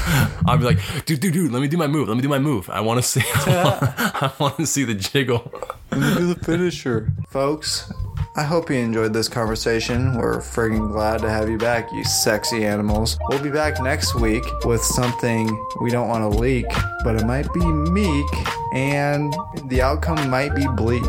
I'd 0.47 0.59
be 0.59 0.65
like, 0.65 1.05
dude, 1.05 1.21
dude, 1.21 1.35
dude, 1.35 1.53
let 1.53 1.61
me 1.61 1.69
do 1.69 1.77
my 1.77 1.87
move. 1.87 2.09
Let 2.09 2.17
me 2.17 2.23
do 2.23 2.29
my 2.29 2.39
move. 2.39 2.71
I 2.71 2.81
want 2.81 3.03
to 3.03 3.07
see. 3.07 3.23
I 3.35 4.33
want 4.39 4.57
to 4.57 4.67
see 4.67 4.85
the 4.85 4.95
jiggle. 4.95 5.53
Let 5.91 6.01
me 6.01 6.15
do 6.15 6.35
the 6.35 6.45
finisher, 6.45 7.13
folks. 7.29 7.93
I 8.39 8.45
hope 8.45 8.71
you 8.71 8.77
enjoyed 8.77 9.13
this 9.13 9.27
conversation. 9.27 10.17
We're 10.17 10.39
friggin' 10.39 10.93
glad 10.93 11.23
to 11.23 11.29
have 11.29 11.51
you 11.51 11.59
back, 11.59 11.91
you 11.91 12.05
sexy 12.05 12.65
animals. 12.65 13.19
We'll 13.29 13.43
be 13.43 13.51
back 13.51 13.83
next 13.83 14.15
week 14.15 14.45
with 14.65 14.81
something 14.81 15.67
we 15.81 15.91
don't 15.91 16.07
want 16.07 16.23
to 16.23 16.39
leak, 16.39 16.67
but 17.03 17.17
it 17.17 17.27
might 17.27 17.53
be 17.53 17.67
meek, 17.67 18.27
and 18.75 19.35
the 19.65 19.83
outcome 19.83 20.31
might 20.31 20.55
be 20.55 20.69
bleak. 20.77 21.03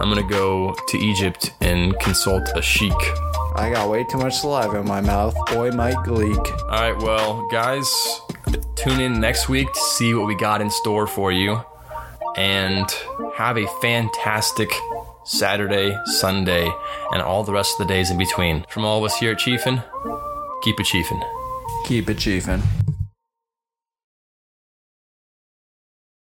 I'm 0.00 0.08
gonna 0.08 0.28
go 0.28 0.74
to 0.88 0.98
Egypt 0.98 1.52
and 1.60 1.96
consult 2.00 2.48
a 2.56 2.62
sheik. 2.62 2.90
I 3.54 3.70
got 3.72 3.88
way 3.88 4.04
too 4.10 4.18
much 4.18 4.38
saliva 4.38 4.78
in 4.78 4.88
my 4.88 5.00
mouth. 5.00 5.36
Boy 5.52 5.70
might 5.70 6.04
leak. 6.08 6.36
All 6.36 6.68
right, 6.68 6.98
well, 6.98 7.46
guys, 7.52 7.88
tune 8.74 9.00
in 9.00 9.20
next 9.20 9.48
week 9.48 9.72
to 9.72 9.80
see 9.80 10.14
what 10.14 10.26
we 10.26 10.34
got 10.34 10.60
in 10.60 10.68
store 10.68 11.06
for 11.06 11.30
you. 11.30 11.62
And 12.36 12.92
have 13.36 13.56
a 13.56 13.68
fantastic 13.80 14.72
Saturday, 15.24 15.96
Sunday, 16.18 16.70
and 17.12 17.22
all 17.22 17.44
the 17.44 17.52
rest 17.52 17.80
of 17.80 17.86
the 17.86 17.92
days 17.92 18.10
in 18.10 18.18
between. 18.18 18.64
From 18.68 18.84
all 18.84 18.98
of 18.98 19.04
us 19.04 19.18
here 19.18 19.32
at 19.32 19.38
Chiefin, 19.38 19.84
keep 20.62 20.80
it 20.80 20.86
chiefin'. 20.86 21.22
Keep 21.84 22.10
it 22.10 22.16
chiefin'. 22.18 22.81